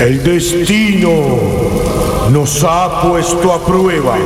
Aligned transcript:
El 0.00 0.22
destino 0.22 1.38
nos 2.30 2.64
ha 2.64 3.02
puesto 3.02 3.52
a 3.52 3.62
prueba. 3.66 4.16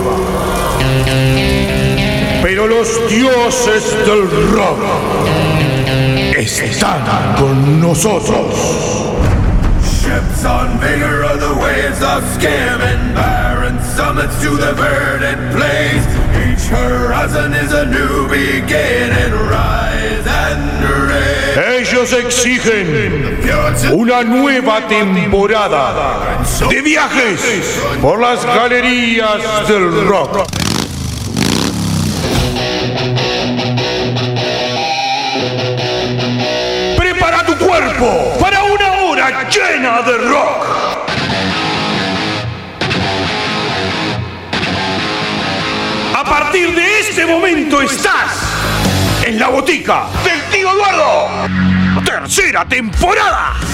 Pero 2.40 2.68
los 2.68 3.10
dioses 3.10 3.92
del 4.06 4.52
rock 4.52 4.78
están 6.38 7.02
con 7.36 7.80
nosotros. 7.80 8.54
Ships 9.82 10.44
on 10.44 10.78
vigor 10.78 11.24
of 11.24 11.40
the 11.40 11.54
waves 11.60 12.00
of 12.02 12.22
scam 12.38 12.80
and 12.80 13.12
barren 13.16 13.76
summits 13.96 14.40
to 14.42 14.50
the 14.50 14.74
verdant 14.74 15.56
plains. 15.56 16.06
Each 16.46 16.68
horizon 16.68 17.52
is 17.52 17.72
a 17.72 17.86
new 17.86 18.28
beginning. 18.28 19.32
Rise. 19.50 20.03
Ellos 21.56 22.12
exigen 22.12 23.40
una 23.92 24.22
nueva 24.22 24.88
temporada 24.88 26.42
de 26.68 26.82
viajes 26.82 27.80
por 28.02 28.20
las 28.20 28.44
galerías 28.44 29.68
del 29.68 30.06
rock. 30.06 30.46
Prepara 36.96 37.44
tu 37.46 37.56
cuerpo 37.56 38.36
para 38.40 38.64
una 38.64 38.92
hora 39.04 39.48
llena 39.48 40.02
de 40.02 40.18
rock. 40.18 40.64
A 46.14 46.24
partir 46.24 46.74
de 46.74 47.00
este 47.00 47.26
momento 47.26 47.80
estás 47.82 48.38
en 49.24 49.38
la 49.38 49.48
botica 49.48 50.06
del. 50.24 50.43
Tercera 52.24 52.64
temporada. 52.64 53.73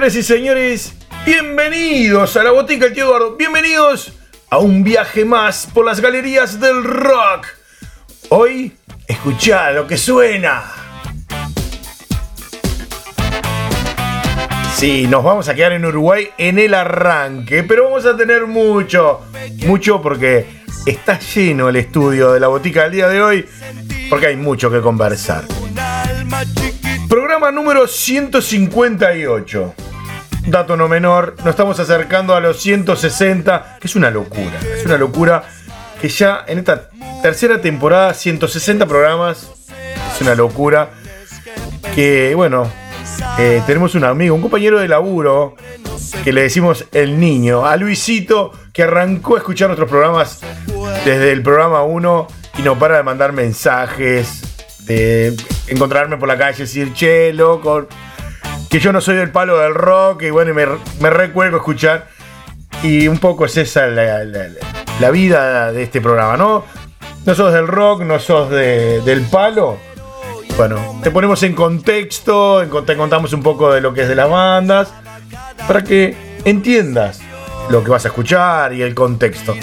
Señores 0.00 0.16
y 0.16 0.22
señores, 0.22 0.92
bienvenidos 1.26 2.34
a 2.38 2.42
la 2.42 2.52
botica 2.52 2.86
del 2.86 2.94
tío 2.94 3.04
Eduardo. 3.04 3.36
Bienvenidos 3.36 4.14
a 4.48 4.56
un 4.56 4.82
viaje 4.82 5.26
más 5.26 5.68
por 5.74 5.84
las 5.84 6.00
galerías 6.00 6.58
del 6.58 6.82
rock. 6.84 7.46
Hoy, 8.30 8.72
escuchá 9.06 9.72
lo 9.72 9.86
que 9.86 9.98
suena. 9.98 10.62
Sí, 14.74 15.06
nos 15.06 15.22
vamos 15.22 15.50
a 15.50 15.54
quedar 15.54 15.72
en 15.72 15.84
Uruguay 15.84 16.30
en 16.38 16.58
el 16.58 16.72
arranque, 16.72 17.62
pero 17.62 17.84
vamos 17.84 18.06
a 18.06 18.16
tener 18.16 18.46
mucho, 18.46 19.20
mucho 19.66 20.00
porque 20.00 20.46
está 20.86 21.18
lleno 21.18 21.68
el 21.68 21.76
estudio 21.76 22.32
de 22.32 22.40
la 22.40 22.48
botica 22.48 22.84
del 22.84 22.92
día 22.92 23.08
de 23.08 23.20
hoy, 23.20 23.46
porque 24.08 24.28
hay 24.28 24.36
mucho 24.36 24.70
que 24.70 24.80
conversar. 24.80 25.44
Programa 27.06 27.50
número 27.52 27.86
158. 27.86 29.74
Dato 30.46 30.76
no 30.76 30.88
menor, 30.88 31.34
nos 31.38 31.48
estamos 31.48 31.78
acercando 31.78 32.34
a 32.34 32.40
los 32.40 32.60
160, 32.60 33.78
que 33.80 33.86
es 33.86 33.94
una 33.94 34.10
locura. 34.10 34.58
Es 34.76 34.84
una 34.84 34.96
locura 34.96 35.44
que 36.00 36.08
ya 36.08 36.44
en 36.46 36.58
esta 36.58 36.90
tercera 37.22 37.60
temporada, 37.60 38.14
160 38.14 38.86
programas, 38.86 39.48
es 40.14 40.20
una 40.20 40.34
locura. 40.34 40.90
Que 41.94 42.34
bueno, 42.34 42.70
eh, 43.38 43.62
tenemos 43.66 43.94
un 43.94 44.04
amigo, 44.04 44.34
un 44.34 44.42
compañero 44.42 44.80
de 44.80 44.88
laburo, 44.88 45.56
que 46.24 46.32
le 46.32 46.42
decimos 46.42 46.86
el 46.92 47.20
niño, 47.20 47.66
a 47.66 47.76
Luisito, 47.76 48.52
que 48.72 48.82
arrancó 48.82 49.36
a 49.36 49.38
escuchar 49.38 49.68
nuestros 49.68 49.88
programas 49.88 50.40
desde 51.04 51.32
el 51.32 51.42
programa 51.42 51.82
1 51.82 52.26
y 52.58 52.62
no 52.62 52.78
para 52.78 52.96
de 52.96 53.02
mandar 53.02 53.32
mensajes, 53.32 54.42
de 54.80 55.36
encontrarme 55.68 56.16
por 56.16 56.28
la 56.28 56.36
calle 56.36 56.58
y 56.58 56.66
decir, 56.66 56.92
che, 56.94 57.32
loco, 57.32 57.86
que 58.70 58.78
yo 58.78 58.92
no 58.92 59.00
soy 59.00 59.16
del 59.16 59.32
palo 59.32 59.58
del 59.58 59.74
rock, 59.74 60.22
y 60.22 60.30
bueno, 60.30 60.52
y 60.52 60.54
me, 60.54 61.10
recuerdo 61.10 61.56
escuchar. 61.56 62.06
Y 62.84 63.08
un 63.08 63.18
poco 63.18 63.44
es 63.44 63.56
esa 63.56 63.88
la, 63.88 65.10
vida 65.10 65.72
de 65.72 65.82
este 65.82 66.00
programa, 66.00 66.36
¿no? 66.36 66.64
No 67.26 67.34
sos 67.34 67.52
del 67.52 67.66
rock, 67.66 68.02
no 68.02 68.20
sos 68.20 68.48
de- 68.48 69.00
del 69.00 69.22
palo. 69.22 69.76
Bueno, 70.56 71.00
te 71.02 71.10
ponemos 71.10 71.42
en 71.42 71.54
contexto, 71.54 72.64
te 72.86 72.96
contamos 72.96 73.32
un 73.32 73.42
poco 73.42 73.72
de 73.72 73.80
lo 73.80 73.92
que 73.92 74.02
es 74.02 74.08
de 74.08 74.14
las 74.14 74.30
bandas, 74.30 74.92
para 75.66 75.82
que 75.82 76.16
entiendas 76.44 77.20
lo 77.70 77.82
que 77.82 77.90
vas 77.90 78.04
a 78.04 78.08
escuchar 78.08 78.72
y 78.72 78.82
el 78.82 78.94
contexto. 78.94 79.56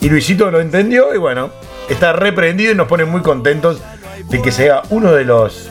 Y 0.00 0.10
Luisito 0.10 0.50
lo 0.50 0.60
entendió 0.60 1.14
y 1.14 1.18
bueno, 1.18 1.50
está 1.88 2.12
reprendido 2.12 2.72
y 2.72 2.74
nos 2.74 2.86
pone 2.86 3.06
muy 3.06 3.22
contentos 3.22 3.80
de 4.28 4.42
que 4.42 4.52
sea 4.52 4.82
uno 4.90 5.12
de 5.12 5.24
los 5.24 5.70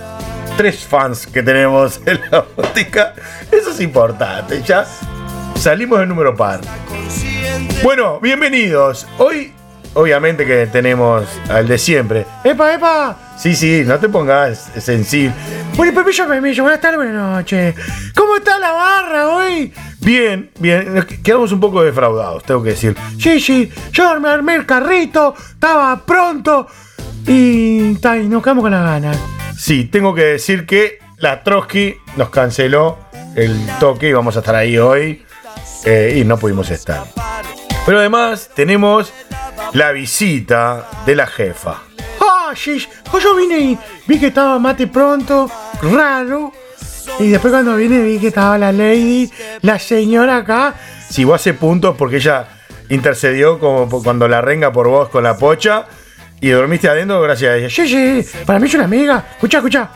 tres 0.58 0.86
fans 0.86 1.28
que 1.28 1.42
tenemos 1.44 2.00
en 2.06 2.20
la 2.32 2.46
botica. 2.56 3.14
Eso 3.52 3.72
es 3.72 3.80
importante, 3.80 4.62
ya 4.64 4.86
salimos 5.56 6.00
del 6.00 6.10
número 6.10 6.36
par. 6.36 6.62
Bueno, 7.84 8.20
bienvenidos. 8.22 9.08
Hoy, 9.18 9.52
obviamente 9.94 10.46
que 10.46 10.68
tenemos 10.68 11.26
al 11.50 11.68
de 11.68 11.78
siempre. 11.78 12.26
¡Epa, 12.44 12.74
epa! 12.74 13.18
Sí, 13.38 13.56
sí, 13.56 13.84
no 13.86 13.98
te 14.00 14.10
pongas 14.10 14.72
sensible. 14.80 15.34
Bueno, 15.76 15.94
Pepillo 15.94 16.28
Pepillo, 16.28 16.64
buenas 16.64 16.82
tardes, 16.82 16.98
buenas 16.98 17.16
noches. 17.16 17.76
¿Cómo 18.16 18.38
está 18.38 18.60
la 18.60 18.72
barra 18.72 19.30
hoy? 19.30 19.74
Bien, 20.02 20.52
bien. 20.60 20.94
Nos 20.94 21.06
quedamos 21.06 21.52
un 21.52 21.60
poco 21.60 21.84
defraudados, 21.84 22.44
tengo 22.44 22.62
que 22.64 22.70
decir. 22.70 22.96
Sí, 23.20 23.40
sí, 23.40 23.72
yo 23.92 24.20
me 24.20 24.30
armé 24.30 24.56
el 24.56 24.66
carrito, 24.66 25.34
estaba 25.38 26.06
pronto 26.06 26.68
y, 27.26 27.98
y 27.98 28.28
nos 28.28 28.44
quedamos 28.44 28.62
con 28.62 28.72
las 28.72 28.84
ganas. 28.84 29.18
Sí, 29.58 29.86
tengo 29.86 30.14
que 30.14 30.24
decir 30.24 30.66
que 30.66 31.00
la 31.18 31.44
Trotsky 31.44 31.98
nos 32.18 32.30
canceló 32.30 32.98
el 33.36 33.56
toque 33.80 34.10
y 34.10 34.14
vamos 34.14 34.36
a 34.36 34.40
estar 34.40 34.56
ahí 34.56 34.78
hoy 34.78 35.24
eh, 35.86 36.16
y 36.18 36.26
no 36.26 36.38
pudimos 36.38 36.70
estar. 36.70 37.04
Pero 37.86 38.00
además 38.00 38.50
tenemos 38.54 39.14
la 39.74 39.92
visita 39.92 40.90
de 41.06 41.16
la 41.16 41.28
jefa. 41.28 41.82
Ah, 42.22 42.54
sí, 42.56 42.86
pues 43.10 43.24
yo 43.24 43.36
vine 43.36 43.60
y 43.60 43.80
vi 44.08 44.20
que 44.20 44.28
estaba 44.28 44.60
mate 44.60 44.88
pronto, 44.88 45.50
raro. 45.82 46.52
Y 47.20 47.30
después 47.30 47.52
cuando 47.52 47.76
vine 47.76 48.02
vi 48.02 48.20
que 48.20 48.28
estaba 48.28 48.58
la 48.58 48.72
lady, 48.72 49.30
la 49.62 49.80
señora 49.80 50.38
acá. 50.38 50.76
Si 51.10 51.24
vos 51.24 51.36
hace 51.36 51.54
puntos 51.54 51.96
porque 51.98 52.18
ella 52.18 52.48
intercedió 52.90 53.60
como 53.60 53.90
cuando 54.04 54.28
la 54.28 54.42
renga 54.42 54.72
por 54.72 54.88
vos 54.88 55.10
con 55.10 55.24
la 55.24 55.38
pocha. 55.38 55.86
Y 56.44 56.50
dormiste 56.50 56.90
adentro 56.90 57.22
gracias 57.22 57.52
a 57.52 57.56
ella. 57.56 57.70
Sí, 57.70 57.88
sí, 57.88 58.38
para 58.46 58.60
mí 58.60 58.68
es 58.68 58.74
una 58.74 58.84
amiga. 58.84 59.24
Escucha, 59.32 59.60
escucha. 59.60 59.90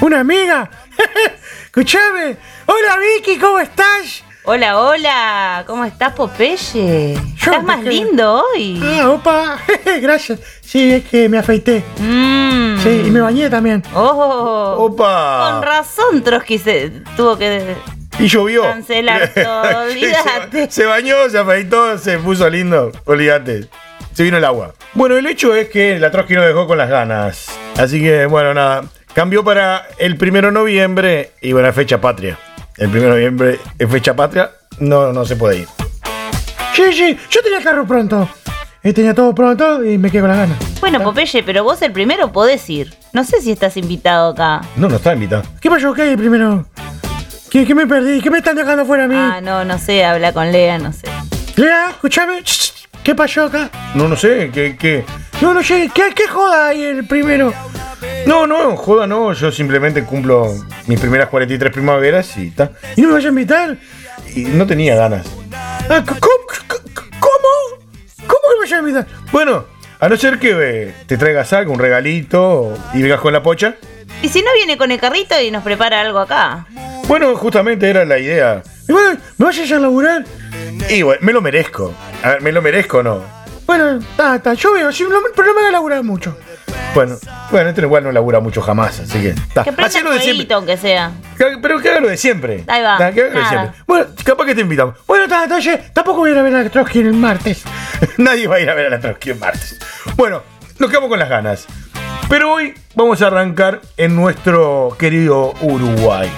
¿Una 0.00 0.20
amiga? 0.20 0.70
Escuchame. 1.64 2.36
Hola 2.66 2.98
Vicky, 3.00 3.36
¿cómo 3.36 3.58
estás? 3.58 4.22
Hola, 4.44 4.78
hola, 4.78 5.64
¿cómo 5.66 5.84
estás, 5.86 6.12
Popeye? 6.12 7.14
¿Estás 7.14 7.64
más 7.64 7.82
lindo 7.82 8.44
hoy? 8.44 8.80
Ah, 8.80 9.10
opa, 9.10 9.58
gracias. 10.00 10.38
Sí, 10.60 10.92
es 10.92 11.04
que 11.06 11.28
me 11.28 11.38
afeité. 11.38 11.82
Mm. 11.98 12.78
Sí, 12.80 13.02
y 13.06 13.10
me 13.10 13.20
bañé 13.20 13.50
también. 13.50 13.82
Oh, 13.92 14.76
Opa. 14.78 15.50
con 15.54 15.62
razón 15.64 16.22
Trotsky 16.22 16.58
se 16.58 16.90
tuvo 17.16 17.36
que... 17.36 17.74
Y 18.20 18.28
llovió. 18.28 18.62
Cancelar 18.62 19.32
todo, 19.34 19.82
olvídate. 19.86 20.66
se, 20.66 20.70
se 20.70 20.84
bañó, 20.84 21.28
se 21.28 21.38
afeitó, 21.40 21.98
se 21.98 22.18
puso 22.18 22.48
lindo. 22.48 22.92
Olvídate. 23.06 23.68
Se 24.14 24.22
vino 24.22 24.36
el 24.36 24.44
agua. 24.44 24.74
Bueno, 24.94 25.16
el 25.16 25.26
hecho 25.26 25.54
es 25.54 25.68
que 25.68 25.98
la 25.98 26.10
Trotsky 26.10 26.34
nos 26.34 26.46
dejó 26.46 26.66
con 26.66 26.78
las 26.78 26.88
ganas. 26.88 27.46
Así 27.76 28.00
que, 28.00 28.26
bueno, 28.26 28.54
nada. 28.54 28.84
Cambió 29.12 29.44
para 29.44 29.86
el 29.98 30.16
primero 30.16 30.48
de 30.48 30.54
noviembre 30.54 31.32
y 31.40 31.52
bueno, 31.52 31.68
es 31.68 31.74
fecha 31.74 32.00
patria. 32.00 32.38
El 32.76 32.90
primero 32.90 33.14
de 33.14 33.20
noviembre 33.20 33.60
es 33.78 33.90
fecha 33.90 34.14
patria. 34.14 34.50
No, 34.78 35.12
no 35.12 35.24
se 35.24 35.36
puede 35.36 35.58
ir. 35.58 35.68
Sí, 36.74 36.82
sí, 36.92 37.16
yo 37.30 37.42
tenía 37.42 37.58
el 37.58 37.64
carro 37.64 37.86
pronto. 37.86 38.28
Eh, 38.82 38.92
tenía 38.92 39.14
todo 39.14 39.34
pronto 39.34 39.84
y 39.84 39.98
me 39.98 40.10
quedé 40.10 40.22
con 40.22 40.30
las 40.30 40.38
ganas. 40.38 40.58
Bueno, 40.80 41.00
Popeye, 41.02 41.42
pero 41.44 41.64
vos 41.64 41.80
el 41.82 41.92
primero 41.92 42.30
podés 42.32 42.68
ir. 42.68 42.92
No 43.12 43.24
sé 43.24 43.40
si 43.40 43.50
estás 43.50 43.76
invitado 43.76 44.32
acá. 44.32 44.60
No, 44.76 44.88
no 44.88 44.96
está 44.96 45.14
invitado. 45.14 45.42
¿Qué 45.60 45.70
pasó? 45.70 45.92
¿Qué 45.94 46.02
hay 46.02 46.16
primero? 46.16 46.66
¿Qué, 47.50 47.64
qué 47.64 47.74
me 47.74 47.86
perdí? 47.86 48.20
¿Qué 48.20 48.30
me 48.30 48.38
están 48.38 48.56
dejando 48.56 48.84
fuera 48.84 49.04
a 49.04 49.08
mí? 49.08 49.14
Ah, 49.16 49.40
no, 49.40 49.64
no 49.64 49.78
sé, 49.78 50.04
habla 50.04 50.32
con 50.32 50.50
Lea, 50.52 50.78
no 50.78 50.92
sé. 50.92 51.06
Lea, 51.56 51.90
escúchame. 51.90 52.42
¿Qué 53.04 53.14
pasó 53.14 53.44
acá? 53.44 53.70
No, 53.94 54.08
no 54.08 54.16
sé, 54.16 54.50
¿qué, 54.50 54.76
qué? 54.78 55.04
No, 55.42 55.52
no 55.52 55.62
sé, 55.62 55.90
¿qué, 55.94 56.04
qué 56.16 56.26
joda 56.26 56.68
hay 56.68 56.82
el 56.84 57.06
primero? 57.06 57.52
No, 58.26 58.46
no, 58.46 58.74
joda 58.78 59.06
no, 59.06 59.34
yo 59.34 59.52
simplemente 59.52 60.04
cumplo 60.04 60.50
mis 60.86 60.98
primeras 60.98 61.28
43 61.28 61.70
primaveras 61.70 62.34
y 62.38 62.48
está. 62.48 62.72
¿Y 62.96 63.02
no 63.02 63.08
me 63.08 63.14
vas 63.14 63.24
a 63.26 63.28
invitar? 63.28 63.76
Y 64.34 64.44
no 64.44 64.66
tenía 64.66 64.96
ganas. 64.96 65.26
Ah, 65.52 66.02
¿Cómo? 66.02 66.46
¿Cómo? 67.20 67.84
¿Cómo 68.26 68.54
me 68.54 68.60
vas 68.62 68.72
a 68.72 68.78
invitar? 68.78 69.06
Bueno, 69.30 69.66
a 70.00 70.08
no 70.08 70.16
ser 70.16 70.38
que 70.38 70.56
eh, 70.58 70.94
te 71.06 71.18
traigas 71.18 71.52
algo, 71.52 71.74
un 71.74 71.78
regalito 71.78 72.72
y 72.94 73.02
vengas 73.02 73.20
con 73.20 73.34
la 73.34 73.42
pocha. 73.42 73.74
Y 74.22 74.30
si 74.30 74.40
no 74.40 74.48
viene 74.54 74.78
con 74.78 74.90
el 74.90 74.98
carrito 74.98 75.38
y 75.38 75.50
nos 75.50 75.62
prepara 75.62 76.00
algo 76.00 76.20
acá. 76.20 76.66
Bueno, 77.06 77.36
justamente 77.36 77.90
era 77.90 78.06
la 78.06 78.18
idea. 78.18 78.62
¿me 78.88 79.44
vas 79.44 79.58
a 79.58 79.62
hacer 79.62 79.80
laburar? 79.80 80.24
Y 80.88 81.02
bueno, 81.02 81.20
me 81.22 81.32
lo 81.34 81.42
merezco. 81.42 81.94
A 82.24 82.28
ver, 82.30 82.40
¿me 82.42 82.52
lo 82.52 82.62
merezco 82.62 82.98
o 82.98 83.02
no? 83.02 83.20
Bueno, 83.66 83.98
está, 83.98 84.36
está, 84.36 84.54
yo 84.54 84.72
veo, 84.72 84.88
me- 84.88 84.94
pero 85.36 85.48
no 85.48 85.54
me 85.54 85.62
va 85.62 85.68
a 85.68 85.72
laburar 85.72 86.02
mucho. 86.02 86.36
Bueno, 86.94 87.16
bueno, 87.50 87.68
este 87.68 87.82
igual 87.82 88.02
no 88.04 88.12
labura 88.12 88.40
mucho 88.40 88.62
jamás, 88.62 88.98
así 89.00 89.20
que. 89.20 89.28
está. 89.30 89.62
Que 89.62 89.72
prenda 89.72 89.98
el 89.98 90.52
aunque 90.52 90.76
sea. 90.78 91.12
Que- 91.36 91.58
Pero 91.60 91.80
que 91.80 91.90
haga 91.90 92.00
lo 92.00 92.08
de 92.08 92.16
siempre. 92.16 92.64
Ahí 92.66 92.82
va, 92.82 92.92
Está, 92.94 93.12
Que 93.12 93.20
haga 93.20 93.28
lo 93.30 93.34
de 93.36 93.40
nada. 93.42 93.48
siempre. 93.50 93.82
Bueno, 93.86 94.06
capaz 94.24 94.46
que 94.46 94.54
te 94.54 94.60
invitamos. 94.62 94.94
Bueno, 95.06 95.24
está, 95.24 95.42
está, 95.42 95.56
oye, 95.56 95.76
tampoco 95.92 96.20
voy 96.20 96.30
a 96.30 96.32
ir 96.32 96.38
a 96.38 96.42
ver 96.42 96.54
a 96.54 96.62
la 96.62 96.70
Trotsky 96.70 97.00
el 97.00 97.12
martes. 97.12 97.62
Nadie 98.16 98.46
va 98.46 98.56
a 98.56 98.60
ir 98.60 98.70
a 98.70 98.74
ver 98.74 98.86
a 98.86 98.90
la 98.90 99.00
Trotsky 99.00 99.30
el 99.30 99.38
martes. 99.38 99.78
Bueno, 100.16 100.42
nos 100.78 100.88
quedamos 100.88 101.10
con 101.10 101.18
las 101.18 101.28
ganas. 101.28 101.66
Pero 102.30 102.52
hoy 102.54 102.72
vamos 102.94 103.20
a 103.20 103.26
arrancar 103.26 103.82
en 103.98 104.16
nuestro 104.16 104.96
querido 104.98 105.52
Uruguay. 105.60 106.30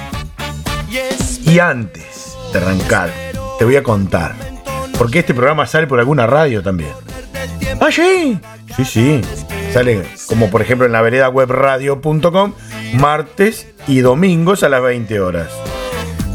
Y 1.45 1.59
antes 1.61 2.35
de 2.53 2.59
arrancar, 2.59 3.11
te 3.59 3.65
voy 3.65 3.77
a 3.77 3.83
contar. 3.85 4.35
Porque 4.99 5.21
este 5.21 5.35
programa 5.35 5.67
sale 5.67 5.87
por 5.87 5.99
alguna 5.99 6.27
radio 6.27 6.63
también. 6.63 6.93
¿Ah, 7.81 7.91
sí? 7.91 8.39
Sí, 8.77 8.85
sí. 8.85 9.23
Sale 9.73 10.03
como 10.27 10.51
por 10.51 10.61
ejemplo 10.63 10.87
en 10.87 10.93
la 10.93 11.03
vereda 11.03 11.29
webradio.com 11.29 12.53
martes 12.95 13.69
y 13.87 14.01
domingos 14.01 14.63
a 14.63 14.69
las 14.69 14.83
20 14.83 15.21
horas. 15.21 15.51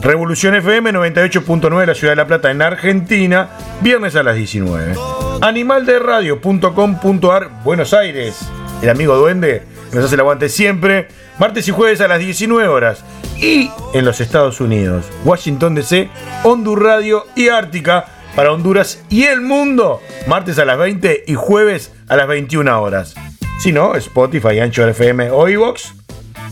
Revolución 0.02 0.56
FM 0.56 0.94
98.9 0.94 1.80
de 1.80 1.88
la 1.88 1.96
Ciudad 1.96 2.14
de 2.14 2.18
La 2.18 2.28
Plata 2.28 2.52
en 2.52 2.62
Argentina, 2.62 3.50
viernes 3.82 4.16
a 4.16 4.24
las 4.24 4.36
19. 4.36 4.96
Animalderadio.com.ar 5.42 7.64
Buenos 7.64 7.94
Aires, 7.94 8.40
el 8.82 8.90
amigo 8.90 9.16
Duende 9.16 9.64
que 9.92 9.98
nos 9.98 10.06
hace 10.06 10.16
el 10.16 10.22
aguante 10.22 10.50
siempre, 10.50 11.10
martes 11.38 11.68
y 11.68 11.72
jueves 11.72 12.02
a 12.02 12.08
las 12.08 12.20
19 12.20 12.68
horas. 12.68 13.04
Y 13.38 13.70
en 13.94 14.06
los 14.06 14.22
Estados 14.22 14.62
Unidos, 14.62 15.06
Washington 15.26 15.76
DC, 15.76 16.10
Hondur 16.44 16.82
Radio 16.82 17.26
y 17.36 17.50
Ártica 17.50 18.06
para 18.36 18.52
Honduras 18.52 19.04
y 19.10 19.24
el 19.24 19.42
mundo, 19.42 20.02
martes 20.28 20.60
a 20.60 20.66
las 20.66 20.78
20 20.78 21.26
y 21.28 21.36
jueves 21.36 21.92
a 22.08 22.16
las 22.16 22.28
21 22.28 22.82
horas. 22.82 23.16
Si 23.60 23.72
no, 23.72 23.96
Spotify, 23.96 24.60
Anchor 24.60 24.90
FM 24.90 25.32
o 25.32 25.48
iVoox, 25.48 25.94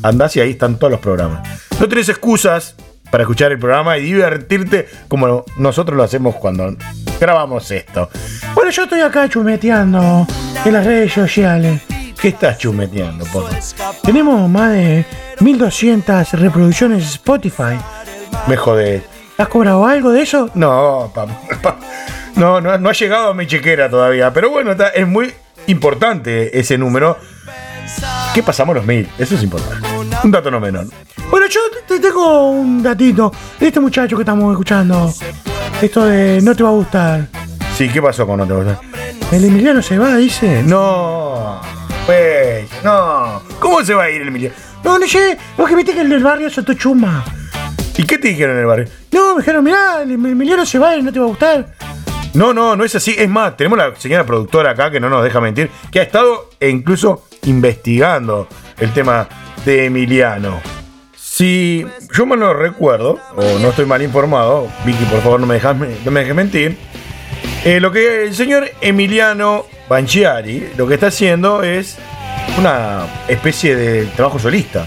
andás 0.04 0.36
y 0.36 0.42
ahí 0.42 0.52
están 0.52 0.78
todos 0.78 0.92
los 0.92 1.00
programas. 1.00 1.48
No 1.80 1.88
tenés 1.88 2.10
excusas 2.10 2.76
para 3.10 3.24
escuchar 3.24 3.52
el 3.52 3.60
programa 3.60 3.98
y 3.98 4.04
divertirte 4.14 4.88
como 5.08 5.46
nosotros 5.58 5.98
lo 5.98 6.04
hacemos 6.04 6.36
cuando 6.36 6.76
grabamos 7.20 7.72
esto. 7.72 8.10
Bueno, 8.54 8.72
yo 8.72 8.84
estoy 8.84 9.02
acá 9.02 9.28
chumeteando 9.28 10.28
en 10.66 10.74
las 10.74 10.86
redes 10.86 11.14
sociales. 11.14 11.82
¿Qué 12.22 12.30
estás 12.30 12.58
chumeteando, 12.58 13.26
Poto? 13.26 13.50
Tenemos 14.04 14.50
más 14.50 14.74
de 14.74 15.06
1200 15.40 16.34
reproducciones 16.34 17.04
Spotify. 17.06 17.78
Me 18.48 18.58
jodés. 18.58 19.19
¿Has 19.40 19.48
cobrado 19.48 19.86
algo 19.88 20.12
de 20.12 20.22
eso? 20.22 20.50
No, 20.54 21.12
pa- 21.16 21.26
pa- 21.62 21.78
no, 22.36 22.60
no, 22.62 22.78
no 22.78 22.90
ha 22.90 22.94
llegado 22.94 23.30
a 23.30 23.34
mi 23.34 23.48
chequera 23.48 23.90
todavía. 23.90 24.32
Pero 24.34 24.50
bueno, 24.50 24.72
está- 24.72 24.90
es 24.90 25.08
muy 25.08 25.34
importante 25.68 26.60
ese 26.60 26.78
número. 26.78 27.18
¿Qué 28.34 28.44
pasamos 28.44 28.76
los 28.76 28.86
mil? 28.86 29.10
Eso 29.18 29.36
es 29.36 29.44
importante. 29.44 29.88
Un 30.24 30.32
dato 30.32 30.52
no 30.52 30.60
menor. 30.60 30.86
Bueno, 31.32 31.48
yo 31.48 31.60
te 31.88 32.00
tengo 32.00 32.50
un 32.52 32.84
datito 32.84 33.32
de 33.60 33.68
este 33.68 33.80
muchacho 33.80 34.16
que 34.18 34.24
estamos 34.24 34.52
escuchando. 34.52 35.12
Esto 35.82 36.06
de 36.06 36.42
no 36.42 36.54
te 36.56 36.62
va 36.64 36.70
a 36.70 36.74
gustar. 36.74 37.28
Sí, 37.78 37.88
¿qué 37.90 38.02
pasó 38.02 38.28
con 38.28 38.38
no 38.40 38.46
te 38.46 38.54
va 38.54 38.60
a 38.60 38.64
gustar? 38.66 38.86
El 39.32 39.46
Emiliano 39.46 39.82
se 39.82 39.98
va, 39.98 40.18
dice. 40.18 40.62
No, 40.64 41.62
pues, 42.06 42.66
no. 42.84 43.42
¿Cómo 43.60 43.84
se 43.86 43.94
va 43.94 44.04
a 44.04 44.10
ir 44.10 44.22
el 44.22 44.28
Emiliano? 44.28 44.56
No, 44.84 45.00
no 45.00 45.08
sé. 45.08 45.38
Lo 45.58 45.66
que 45.66 45.76
viste 45.76 45.94
que 45.94 46.02
el 46.02 46.10
del 46.10 46.24
barrio 46.24 46.50
soltó 46.50 46.74
chuma. 46.74 47.24
¿Y 47.98 48.04
qué 48.04 48.18
te 48.18 48.30
dijeron 48.30 48.56
en 48.56 48.62
el 48.62 48.66
barrio? 48.66 48.88
No, 49.20 49.36
me 49.36 49.42
dijeron, 49.42 49.66
mirá, 49.66 50.02
Emiliano 50.02 50.66
se 50.66 50.80
va 50.80 50.96
y 50.96 51.02
no 51.04 51.12
te 51.12 51.20
va 51.20 51.26
a 51.26 51.28
gustar. 51.28 51.74
No, 52.34 52.54
no, 52.54 52.78
no 52.78 52.86
es 52.86 52.96
así. 52.96 53.14
Es 53.18 53.28
más, 53.28 53.58
tenemos 53.58 53.78
la 53.78 53.94
señora 53.98 54.26
productora 54.26 54.72
acá 54.72 54.90
que 54.90 55.02
no 55.02 55.10
nos 55.10 55.22
deja 55.26 55.42
mentir, 55.42 55.70
que 55.92 56.00
ha 56.00 56.04
estado 56.04 56.50
e 56.58 56.70
incluso 56.70 57.26
investigando 57.44 58.48
el 58.78 58.94
tema 58.94 59.28
de 59.66 59.88
Emiliano. 59.88 60.62
Si 61.18 61.86
yo 62.16 62.26
mal 62.26 62.40
no 62.40 62.54
recuerdo, 62.54 63.20
o 63.36 63.60
no 63.60 63.70
estoy 63.70 63.86
mal 63.86 64.02
informado, 64.02 64.70
Vicky, 64.86 65.04
por 65.04 65.20
favor, 65.22 65.40
no 65.42 65.48
me 65.48 65.56
dejas, 65.56 65.76
no 65.76 66.12
me 66.12 66.20
dejes 66.22 66.36
mentir. 66.36 66.78
eh, 67.66 67.82
lo 67.82 67.92
que 67.92 68.24
el 68.24 68.34
señor 68.34 68.72
Emiliano 68.80 69.66
Banchiari 69.90 70.70
lo 70.78 70.88
que 70.88 70.94
está 70.94 71.08
haciendo 71.08 71.62
es 71.62 71.98
una 72.58 73.06
especie 73.28 73.76
de 73.76 74.06
trabajo 74.06 74.40
solista. 74.40 74.86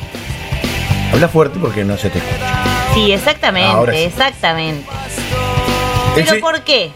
Habla 1.12 1.28
fuerte 1.28 1.58
porque 1.60 1.84
no 1.84 1.98
se 1.98 2.08
te 2.08 2.16
escucha. 2.16 2.61
Sí, 2.94 3.12
exactamente, 3.12 3.92
sí. 3.92 4.04
exactamente. 4.04 4.86
¿Pero 6.14 6.40
por 6.40 6.62
qué? 6.62 6.90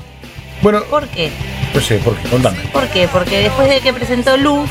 Bueno, 0.63 0.83
¿Por 0.85 1.07
qué? 1.09 1.31
no 1.75 1.81
sé, 1.81 1.99
¿por 1.99 2.17
qué? 2.17 2.29
Contame. 2.29 2.59
¿Por 2.73 2.87
qué? 2.89 3.09
Porque 3.09 3.43
después 3.43 3.69
de 3.69 3.81
que 3.81 3.93
presentó 3.93 4.37
Luz, 4.37 4.71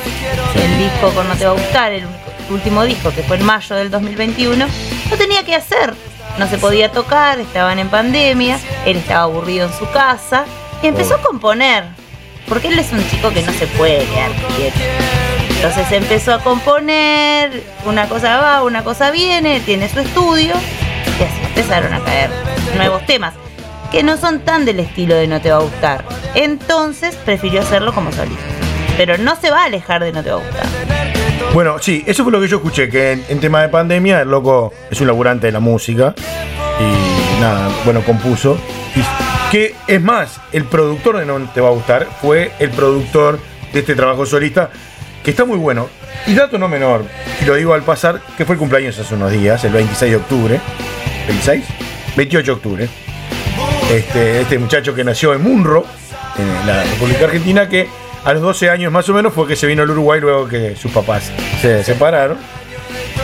el 0.56 0.77
disco 0.77 1.12
con 1.12 1.27
No 1.27 1.36
Te 1.36 1.45
Va 1.45 1.51
a 1.51 1.54
Gustar, 1.54 1.94
el 1.94 2.06
último 2.50 2.83
disco 2.83 3.12
que 3.12 3.24
fue 3.24 3.38
en 3.38 3.45
mayo 3.45 3.75
del 3.75 3.92
2021, 3.92 4.66
no 5.10 5.18
tenía 5.18 5.44
que 5.44 5.56
hacer. 5.56 5.94
No 6.39 6.48
se 6.48 6.57
podía 6.57 6.92
tocar, 6.92 7.39
estaban 7.39 7.80
en 7.80 7.89
pandemia, 7.89 8.60
él 8.86 8.98
estaba 8.98 9.24
aburrido 9.24 9.68
en 9.68 9.74
su 9.74 9.89
casa 9.92 10.45
y 10.81 10.88
empezó 10.88 11.16
a 11.16 11.21
componer. 11.21 11.86
Porque 12.48 12.68
él 12.68 12.78
es 12.78 12.92
un 12.92 13.07
chico 13.10 13.31
que 13.31 13.42
no 13.42 13.54
se 13.54 13.68
puede 13.68 14.06
quedar 14.06 14.31
quieto. 14.56 14.80
Entonces 15.50 15.92
empezó 15.92 16.33
a 16.33 16.39
componer, 16.39 17.63
una 17.86 18.10
cosa 18.10 18.38
va, 18.38 18.63
una 18.63 18.83
cosa 18.83 19.12
viene, 19.12 19.62
tiene 19.62 19.89
su 19.89 20.00
estudio 20.00 20.54
y 21.20 21.24
así 21.24 21.42
empezaron 21.46 21.94
a 21.94 22.04
caer 22.04 22.30
nuevos 22.76 23.06
temas 23.06 23.34
que 23.92 24.04
no 24.04 24.18
son 24.18 24.40
tan 24.40 24.66
del 24.66 24.80
estilo 24.80 25.16
de 25.16 25.28
No 25.28 25.42
Te 25.42 25.52
Va 25.52 25.58
a 25.58 25.62
Gustar. 25.62 26.06
Entonces 26.34 27.16
prefirió 27.16 27.62
hacerlo 27.62 27.94
como 27.94 28.12
solista. 28.12 28.44
Pero 28.98 29.18
no 29.18 29.36
se 29.36 29.52
va 29.52 29.62
a 29.62 29.66
alejar 29.66 30.04
de 30.04 30.12
No 30.12 30.24
Te 30.24 30.31
Va 30.31 30.42
a 30.42 30.44
Gustar. 30.44 30.66
Bueno, 31.54 31.78
sí, 31.80 32.04
eso 32.06 32.24
fue 32.24 32.31
lo 32.31 32.42
que 32.42 32.48
yo 32.48 32.57
escuché, 32.57 32.90
que 32.90 33.14
en, 33.14 33.40
tema 33.40 33.62
de 33.62 33.69
pandemia 33.69 34.22
el 34.22 34.30
loco 34.30 34.74
es 34.92 35.00
un 35.00 35.07
laburante 35.07 35.48
de 35.48 35.54
la 35.54 35.62
música 35.62 36.14
y 36.80 37.42
nada, 37.42 37.69
bueno, 37.86 38.02
compuso. 38.02 38.57
Que 39.52 39.76
es 39.88 40.02
más, 40.02 40.42
el 40.52 40.66
productor 40.66 41.18
de 41.18 41.26
No 41.26 41.40
Te 41.54 41.62
Va 41.62 41.69
a 41.69 41.72
Gustar 41.72 42.07
fue 42.22 42.52
el 42.60 42.72
productor 42.72 43.40
de 43.72 43.80
este 43.80 43.95
trabajo 43.95 44.26
solista, 44.26 44.69
que 45.24 45.31
está 45.31 45.45
muy 45.45 45.57
bueno. 45.57 45.88
Y 46.28 46.34
dato 46.34 46.57
no 46.57 46.68
menor, 46.68 47.06
y 47.42 47.45
lo 47.45 47.56
digo 47.56 47.74
al 47.74 47.84
pasar, 47.84 48.19
que 48.38 48.45
fue 48.45 48.56
el 48.56 48.60
cumpleaños 48.60 48.98
hace 48.98 49.14
unos 49.16 49.31
días, 49.31 49.64
el 49.64 49.72
26 49.72 50.12
de 50.12 50.18
octubre. 50.18 50.62
¿26? 51.28 51.62
28 52.16 52.46
de 52.46 52.52
octubre. 52.52 52.90
Este, 53.92 54.42
este 54.42 54.58
muchacho 54.60 54.94
que 54.96 55.04
nació 55.04 55.34
en 55.34 55.44
Munro, 55.44 55.86
en 56.38 56.68
la 56.68 56.84
República 56.84 57.26
Argentina, 57.26 57.70
que 57.70 57.88
a 58.24 58.34
los 58.34 58.42
12 58.42 58.70
años 58.70 58.92
más 58.92 59.08
o 59.10 59.14
menos 59.14 59.34
fue 59.34 59.48
que 59.48 59.56
se 59.56 59.68
vino 59.68 59.84
al 59.84 59.90
Uruguay 59.92 60.20
luego 60.20 60.48
que 60.48 60.76
sus 60.76 60.92
papás 60.92 61.32
se 61.62 61.84
separaron. 61.84 62.38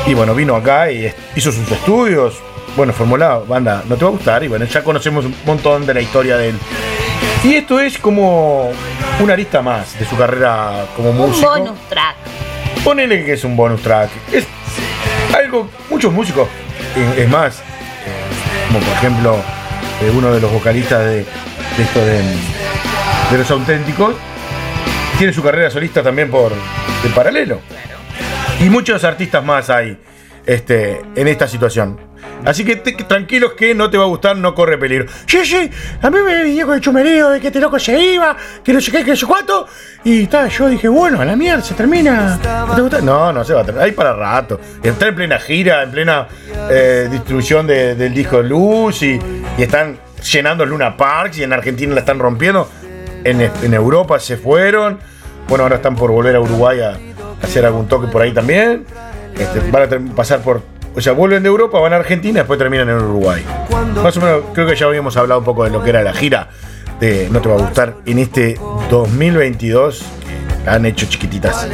Y 0.05 0.13
bueno, 0.13 0.34
vino 0.36 0.55
acá 0.55 0.91
y 0.91 1.12
hizo 1.36 1.51
sus 1.51 1.70
estudios. 1.72 2.36
Bueno, 2.75 2.93
formó 2.93 3.17
la 3.17 3.36
banda 3.39 3.84
No 3.89 3.98
Te 3.98 4.05
Va 4.05 4.10
a 4.10 4.13
Gustar. 4.13 4.43
Y 4.43 4.48
bueno, 4.48 4.65
ya 4.65 4.84
conocemos 4.84 5.25
un 5.25 5.36
montón 5.46 5.86
de 5.86 5.93
la 5.93 6.01
historia 6.01 6.38
de 6.38 6.50
él. 6.50 6.55
Y 7.43 7.55
esto 7.55 7.79
es 7.79 7.98
como 7.98 8.72
una 9.20 9.34
arista 9.34 9.62
más 9.62 9.98
de 10.00 10.05
su 10.05 10.15
carrera 10.15 10.86
como 10.96 11.10
Un 11.10 11.17
músico. 11.17 11.50
bonus 11.50 11.79
track. 11.89 12.15
Ponele 12.84 13.25
que 13.25 13.34
es 13.34 13.43
un 13.43 13.55
bonus 13.55 13.81
track. 13.81 14.10
Es 14.31 14.46
algo, 15.36 15.67
muchos 15.89 16.13
músicos, 16.13 16.48
es 17.17 17.29
más, 17.29 17.62
como 18.71 18.85
por 18.85 18.93
ejemplo 18.93 19.35
eh, 20.01 20.11
uno 20.15 20.31
de 20.31 20.39
los 20.39 20.49
vocalistas 20.49 21.03
de, 21.03 21.15
de 21.17 21.83
esto 21.83 21.99
de, 21.99 22.21
de 23.31 23.37
los 23.37 23.51
auténticos, 23.51 24.15
tiene 25.17 25.33
su 25.33 25.43
carrera 25.43 25.69
solista 25.69 26.01
también 26.01 26.31
por 26.31 26.51
de 26.51 27.09
paralelo. 27.13 27.59
Y 28.61 28.69
muchos 28.69 29.03
artistas 29.03 29.43
más 29.43 29.69
hay 29.69 29.97
este, 30.45 31.01
en 31.15 31.27
esta 31.27 31.47
situación. 31.47 31.99
Así 32.45 32.65
que 32.65 32.75
tranquilos 32.75 33.53
que 33.53 33.75
no 33.75 33.89
te 33.89 33.98
va 33.98 34.05
a 34.05 34.07
gustar, 34.07 34.36
no 34.36 34.55
corre 34.55 34.77
peligro. 34.77 35.05
Sí, 35.25 35.45
sí, 35.45 35.69
a 36.01 36.10
mí 36.10 36.19
me 36.25 36.43
vino 36.43 36.65
con 36.65 36.75
el 36.75 36.81
chumerío 36.81 37.29
de 37.29 37.39
que 37.39 37.48
este 37.48 37.60
loco 37.60 37.79
se 37.79 38.00
iba, 38.00 38.36
que 38.63 38.74
no 38.74 38.81
sé 38.81 38.91
qué, 38.91 39.03
que 39.03 39.12
no 39.12 39.17
sé 39.17 39.25
cuánto. 39.25 39.67
Y 40.03 40.25
tal, 40.27 40.50
yo 40.50 40.67
dije, 40.67 40.88
bueno, 40.88 41.21
a 41.21 41.25
la 41.25 41.36
mierda, 41.36 41.62
se 41.62 41.75
termina. 41.75 42.39
¿No 42.67 42.75
te 42.75 42.81
gusta? 42.81 43.01
No, 43.01 43.31
no 43.31 43.43
se 43.43 43.53
va 43.53 43.62
a 43.62 43.63
terminar. 43.63 43.88
Hay 43.88 43.91
para 43.93 44.13
rato. 44.13 44.60
Está 44.81 45.07
en 45.07 45.15
plena 45.15 45.39
gira, 45.39 45.83
en 45.83 45.91
plena 45.91 46.27
eh, 46.69 47.07
distribución 47.12 47.67
de- 47.67 47.95
del 47.95 48.13
disco 48.13 48.41
Luz 48.41 49.03
y, 49.03 49.19
están 49.57 50.00
llenando 50.31 50.65
Luna 50.65 50.98
Parks 50.98 51.38
y 51.38 51.43
en 51.43 51.53
Argentina 51.53 51.93
la 51.93 52.00
están 52.00 52.17
rompiendo. 52.19 52.69
En, 53.24 53.74
Europa 53.74 54.19
se 54.19 54.38
fueron. 54.38 55.00
Bueno, 55.48 55.63
ahora 55.63 55.75
están 55.75 55.95
por 55.95 56.12
volver 56.12 56.36
a 56.36 56.39
Uruguay 56.39 56.79
a, 56.81 56.98
hacer 57.43 57.65
algún 57.65 57.88
toque 57.88 58.07
por 58.07 58.21
ahí 58.24 58.33
también. 58.33 58.86
Este, 59.38 59.60
van 59.71 59.83
a 59.83 60.15
pasar 60.15 60.39
por. 60.41 60.63
O 60.95 61.01
sea, 61.01 61.13
vuelven 61.13 61.41
de 61.43 61.50
Europa, 61.50 61.79
van 61.79 61.93
a 61.93 61.98
Argentina, 61.98 62.39
después 62.39 62.60
terminan 62.60 62.89
en 62.89 62.95
Uruguay. 62.98 63.43
Más 64.03 64.17
o 64.17 64.21
menos, 64.21 64.41
creo 64.53 64.67
que 64.67 64.75
ya 64.75 64.86
habíamos 64.88 65.15
hablado 65.17 65.39
un 65.39 65.45
poco 65.45 65.63
de 65.63 65.69
lo 65.69 65.81
que 65.83 65.89
era 65.89 66.03
la 66.03 66.13
gira 66.13 66.50
de 67.00 67.29
No 67.31 67.39
Te 67.41 67.50
Va 67.50 67.55
a 67.55 67.57
Gustar 67.60 67.95
en 68.05 68.19
este 68.19 68.60
2022. 68.89 70.03
que 70.60 70.65
la 70.65 70.74
han 70.75 70.86
hecho 70.86 71.05
chiquititas. 71.07 71.67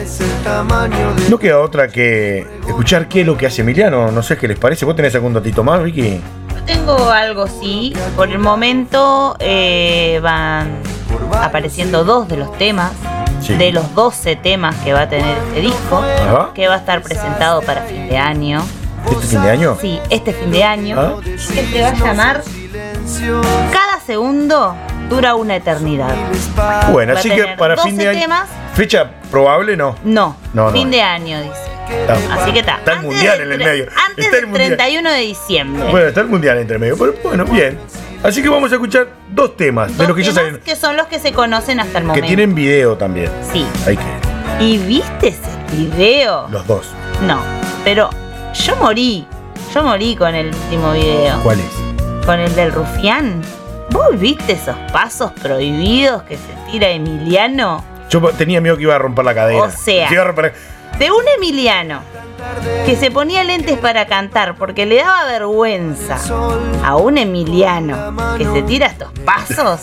No 1.29 1.37
queda 1.39 1.59
otra 1.59 1.87
que 1.89 2.45
escuchar 2.67 3.07
qué 3.09 3.21
es 3.21 3.27
lo 3.27 3.37
que 3.37 3.47
hace 3.47 3.61
Emiliano. 3.61 4.11
No 4.11 4.21
sé 4.23 4.37
qué 4.37 4.47
les 4.47 4.57
parece. 4.59 4.85
¿Vos 4.85 4.95
tenés 4.95 5.13
algún 5.15 5.33
datito 5.33 5.63
más, 5.63 5.83
Vicky? 5.83 6.21
Tengo 6.65 7.09
algo, 7.09 7.47
sí. 7.47 7.93
Por 8.15 8.29
el 8.29 8.39
momento 8.39 9.35
eh, 9.39 10.19
van 10.21 10.77
apareciendo 11.41 12.03
dos 12.03 12.27
de 12.27 12.37
los 12.37 12.57
temas, 12.57 12.91
Sí. 13.41 13.55
de 13.55 13.71
los 13.71 13.93
12 13.93 14.35
temas 14.37 14.75
que 14.77 14.93
va 14.93 15.01
a 15.01 15.09
tener 15.09 15.37
este 15.47 15.61
disco, 15.61 15.97
Ajá. 16.27 16.49
que 16.53 16.67
va 16.67 16.75
a 16.75 16.77
estar 16.77 17.01
presentado 17.01 17.61
para 17.61 17.81
fin 17.83 18.07
de 18.09 18.17
año. 18.17 18.63
¿Este 19.11 19.27
fin 19.27 19.41
de 19.43 19.49
año? 19.49 19.77
Sí, 19.79 19.99
este 20.09 20.33
fin 20.33 20.51
de 20.51 20.63
año. 20.63 20.99
¿Ah? 20.99 21.15
Que 21.23 21.37
se 21.37 21.81
va 21.81 21.87
a 21.89 21.93
llamar 21.93 22.43
Cada 23.71 23.99
segundo 24.05 24.75
dura 25.09 25.35
una 25.35 25.55
eternidad. 25.55 26.13
Bueno, 26.91 27.13
Va 27.13 27.19
así 27.19 27.29
que 27.29 27.45
para 27.57 27.75
12 27.75 27.89
fin 27.89 27.97
de 27.97 28.09
año. 28.09 28.19
temas. 28.19 28.49
Fecha 28.73 29.11
probable, 29.31 29.75
no. 29.77 29.95
No, 30.03 30.35
No, 30.53 30.65
no. 30.65 30.71
fin 30.71 30.91
de 30.91 31.01
año, 31.01 31.39
dice. 31.41 31.55
Está, 31.89 32.17
Así 32.35 32.51
que 32.51 32.59
está. 32.59 32.75
Está 32.79 32.93
el 32.93 33.01
mundial 33.03 33.41
en 33.41 33.51
el 33.53 33.59
medio. 33.59 33.85
Antes 34.07 34.25
Está 34.25 34.37
el 34.37 34.41
del 34.43 34.47
mundial. 34.51 34.67
31 34.77 35.11
de 35.11 35.19
diciembre. 35.19 35.89
Bueno, 35.89 36.07
está 36.07 36.21
el 36.21 36.27
mundial 36.27 36.57
entre 36.57 36.77
medio. 36.77 36.97
Pero 36.97 37.13
bueno, 37.23 37.45
bien. 37.45 37.79
Así 38.23 38.41
que 38.43 38.49
vamos 38.49 38.71
a 38.71 38.75
escuchar 38.75 39.07
dos 39.29 39.55
temas 39.55 39.97
de 39.97 40.05
los 40.07 40.15
que 40.17 40.23
ya 40.23 40.33
salen. 40.33 40.57
que 40.59 40.75
son 40.75 40.97
los 40.97 41.07
que 41.07 41.17
se 41.19 41.31
conocen 41.31 41.79
hasta 41.79 41.99
el 41.99 42.03
Que 42.03 42.07
momento. 42.07 42.27
tienen 42.27 42.53
video 42.55 42.97
también. 42.97 43.31
Sí. 43.53 43.65
Hay 43.85 43.95
que. 43.95 44.63
¿Y 44.63 44.77
viste 44.79 45.29
ese 45.29 45.39
video? 45.71 46.47
Los 46.49 46.67
dos. 46.67 46.87
No, 47.25 47.39
pero 47.85 48.09
yo 48.65 48.75
morí. 48.77 49.25
Yo 49.73 49.83
morí 49.83 50.15
con 50.15 50.33
el 50.35 50.47
último 50.47 50.91
video. 50.93 51.39
¿Cuál 51.43 51.59
es? 51.59 52.25
Con 52.25 52.39
el 52.39 52.53
del 52.55 52.71
rufián. 52.71 53.41
¿Vos 53.91 54.19
viste 54.19 54.53
esos 54.53 54.75
pasos 54.91 55.31
prohibidos 55.41 56.23
que 56.23 56.35
se 56.35 56.71
tira 56.71 56.89
Emiliano? 56.89 57.83
Yo 58.09 58.21
tenía 58.37 58.59
miedo 58.61 58.75
que 58.77 58.83
iba 58.83 58.95
a 58.95 58.99
romper 58.99 59.25
la 59.25 59.33
cadera. 59.33 59.63
O 59.63 59.69
sea. 59.71 60.07
Que 60.07 60.13
iba 60.15 60.23
a 60.23 60.27
romper- 60.27 60.53
De 60.99 61.11
un 61.11 61.23
Emiliano 61.37 62.01
que 62.85 62.95
se 62.95 63.11
ponía 63.11 63.43
lentes 63.43 63.77
para 63.77 64.05
cantar 64.07 64.55
porque 64.55 64.85
le 64.85 64.97
daba 64.97 65.25
vergüenza 65.25 66.17
a 66.83 66.95
un 66.95 67.17
Emiliano 67.17 68.15
que 68.37 68.45
se 68.45 68.61
tira 68.63 68.87
estos 68.87 69.11
pasos. 69.25 69.81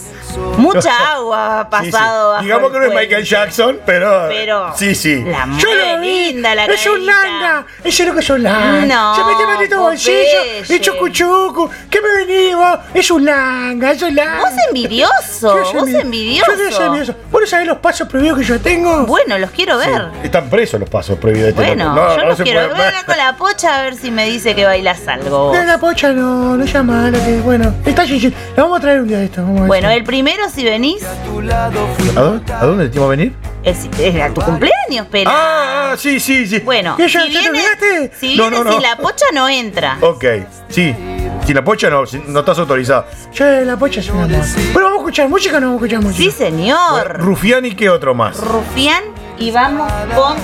Mucha 0.57 0.91
agua 1.15 1.61
ha 1.61 1.81
Sí, 1.81 1.87
sí. 1.87 1.93
pasado. 1.93 2.41
Digamos 2.41 2.73
que 2.73 2.79
no 2.79 2.85
es. 2.87 2.95
Michael 2.95 3.25
Jackson, 3.25 3.81
pero. 3.87 4.27
Pero 4.29 4.73
Sí, 4.77 4.95
sí. 4.95 5.23
la 5.23 5.47
Yo 5.59 5.73
lo 5.75 6.01
vi. 6.01 6.33
linda 6.33 6.55
la 6.55 6.65
Es 6.65 6.87
un 6.87 7.07
langa. 7.07 7.67
Ese 7.85 8.03
es 8.03 8.09
lo 8.09 8.15
que 8.15 8.21
es 8.21 8.31
un 8.31 8.43
langa. 8.43 8.85
No, 8.87 9.15
Se 9.15 9.25
mete 9.25 9.47
maldito 9.47 9.81
bolsillo. 9.81 10.41
Y 10.69 10.81
chucu 10.81 11.09
chucu. 11.11 11.71
¿Qué 11.89 12.01
me 12.01 12.25
venimos? 12.25 12.79
Es 12.95 13.11
un 13.13 13.25
langa. 13.25 13.93
Es 13.93 14.03
un 14.03 14.15
langa. 14.15 14.41
Vos 14.41 14.51
envidioso, 14.69 15.57
vos 15.57 15.73
envi- 15.89 16.01
envidioso. 16.01 16.51
Yo 16.53 16.71
soy 16.73 16.87
envidioso. 16.87 17.15
¿Vos 17.31 17.41
no 17.43 17.47
sabés 17.47 17.67
los 17.69 17.79
pasos 17.79 18.09
prohibidos 18.09 18.39
que 18.39 18.45
yo 18.45 18.61
tengo? 18.61 19.07
Bueno, 19.07 19.39
los 19.39 19.51
quiero 19.51 19.79
ver. 19.79 20.09
Están 20.23 20.51
presos 20.51 20.81
los 20.81 20.89
pasos 20.89 21.17
prohibidos 21.19 21.55
de 21.55 21.63
este 21.63 21.77
Bueno. 21.77 21.95
No, 21.95 22.11
yo 22.17 22.23
no 22.23 22.29
los 22.31 22.41
quiero. 22.45 22.69
Voy 22.71 22.81
a 22.81 22.87
hablar 22.89 23.05
con 23.07 23.17
la 23.17 23.37
pocha 23.37 23.79
a 23.81 23.83
ver 23.83 23.97
si 23.97 24.11
me 24.11 24.27
dice 24.27 24.55
que 24.55 24.65
bailas 24.65 25.07
algo. 25.09 25.49
vos. 25.49 25.57
La 25.67 25.79
pocha 25.79 26.13
no, 26.13 26.57
no 26.57 26.65
llama 26.65 27.11
que. 27.13 27.41
Bueno, 27.41 27.75
está 27.85 28.05
Gigi. 28.07 28.31
La 28.57 28.63
vamos 28.65 28.79
a 28.79 28.81
traer 28.81 29.01
un 29.01 29.09
día 29.09 29.19
de 29.19 29.25
esto. 29.27 29.43
Vamos 29.43 29.59
a 29.59 29.61
ver 29.63 29.69
Bueno, 29.69 29.89
si- 29.91 29.95
el 29.97 30.05
primero, 30.05 30.49
si 30.49 30.65
venís, 30.65 31.03
¿A 31.05 32.21
dónde, 32.21 32.53
¿A 32.53 32.65
dónde 32.65 32.89
te 32.89 32.97
iba 32.97 33.07
a 33.07 33.09
venir? 33.09 33.35
es, 33.63 33.89
es 33.99 34.21
a 34.23 34.29
tu 34.33 34.41
cumpleaños, 34.43 35.07
pero. 35.11 35.31
Ah, 35.33 35.93
ah, 35.93 35.97
sí, 35.97 36.21
sí, 36.21 36.47
sí. 36.47 36.59
Bueno, 36.61 36.97
¿Qué, 36.97 37.09
ya, 37.09 37.23
si 37.23 37.33
ya 37.33 37.41
te 37.41 37.51
viene, 37.51 37.59
olvidaste? 37.59 38.13
si, 38.19 38.37
no, 38.37 38.51
no, 38.51 38.63
no. 38.65 38.73
sin 38.73 38.83
la 38.83 38.97
pocha 38.97 39.25
no 39.33 39.49
entra. 39.49 39.97
Ok, 40.01 40.25
sí. 40.69 40.95
Si 41.47 41.53
la 41.53 41.63
pocha 41.63 41.91
no, 41.91 42.07
si 42.07 42.23
no 42.27 42.41
estás 42.41 42.59
autorizado. 42.59 43.07
Che, 43.33 43.65
la 43.67 43.77
pocha 43.77 44.01
es 44.01 44.09
una 44.09 44.25
amor. 44.25 44.41
Pero 44.73 44.85
vamos 44.87 44.93
a 44.99 45.01
escuchar 45.03 45.29
música 45.29 45.57
o 45.59 45.61
no 45.61 45.67
vamos 45.67 45.83
a 45.83 45.87
escuchar 45.87 46.03
música. 46.05 46.23
Sí, 46.25 46.31
señor. 46.31 47.19
Rufián 47.19 47.65
y 47.67 47.75
qué 47.75 47.91
otro 47.91 48.15
más. 48.15 48.39
Rufián 48.39 49.03
y 49.39 49.51
vamos 49.51 49.91
con 50.15 50.37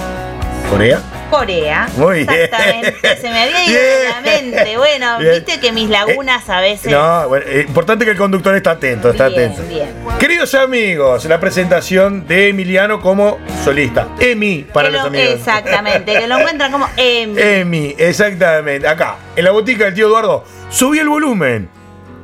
¿Corea? 0.70 1.00
Corea. 1.30 1.88
Muy 1.96 2.24
bien. 2.24 2.30
Exactamente. 2.30 3.16
Se 3.20 3.30
me 3.30 3.42
había 3.42 3.64
ido 3.64 3.80
de 3.80 4.08
la 4.08 4.20
mente. 4.20 4.76
Bueno, 4.76 5.18
Bien. 5.18 5.32
viste 5.34 5.60
que 5.60 5.72
mis 5.72 5.88
lagunas 5.88 6.48
a 6.48 6.60
veces. 6.60 6.90
No, 6.92 7.28
bueno, 7.28 7.46
eh, 7.48 7.64
importante 7.66 8.04
que 8.04 8.10
el 8.12 8.16
conductor 8.16 8.54
está 8.56 8.72
atento, 8.72 9.10
está 9.10 9.28
Bien, 9.28 9.52
atento. 9.52 9.68
bien. 9.68 9.88
Queridos 10.18 10.54
amigos, 10.54 11.24
la 11.26 11.38
presentación 11.40 12.26
de 12.26 12.48
Emiliano 12.48 13.00
como 13.00 13.38
solista. 13.64 14.08
Emi 14.18 14.66
para 14.72 14.88
Que 14.88 14.92
los 14.94 15.02
lo- 15.02 15.08
amigos. 15.08 15.28
Exactamente, 15.34 16.12
que 16.18 16.26
lo 16.26 16.38
encuentran 16.40 16.72
como 16.72 16.88
Emi. 16.96 17.40
Emi, 17.40 17.94
exactamente. 17.98 18.86
Acá, 18.88 19.16
en 19.36 19.44
la 19.44 19.50
botica 19.52 19.84
del 19.86 19.94
tío 19.94 20.06
Eduardo. 20.08 20.44
Subí 20.68 20.98
el 20.98 21.08
volumen. 21.08 21.68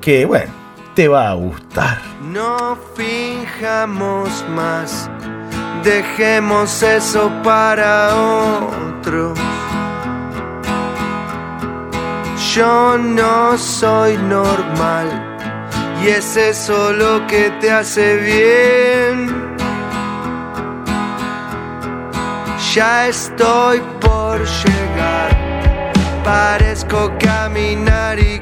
Que 0.00 0.24
bueno, 0.24 0.52
te 0.94 1.08
va 1.08 1.30
a 1.30 1.34
gustar. 1.34 1.98
No 2.22 2.78
finjamos 2.96 4.44
más, 4.50 5.10
dejemos 5.82 6.82
eso 6.82 7.30
para 7.42 8.14
otros. 8.14 9.38
Yo 12.54 12.96
no 12.98 13.58
soy 13.58 14.16
normal 14.16 15.08
y 16.02 16.08
es 16.08 16.36
eso 16.36 16.92
lo 16.92 17.26
que 17.26 17.50
te 17.60 17.70
hace 17.70 18.16
bien. 18.16 19.56
Ya 22.74 23.08
estoy 23.08 23.80
por 24.00 24.38
llegar, 24.44 25.92
parezco 26.24 27.12
caminar 27.18 28.18
y 28.18 28.40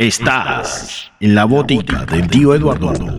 Estás 0.00 1.12
en 1.20 1.34
la 1.34 1.44
botica 1.44 2.06
del 2.06 2.26
tío 2.26 2.54
Eduardo. 2.54 3.14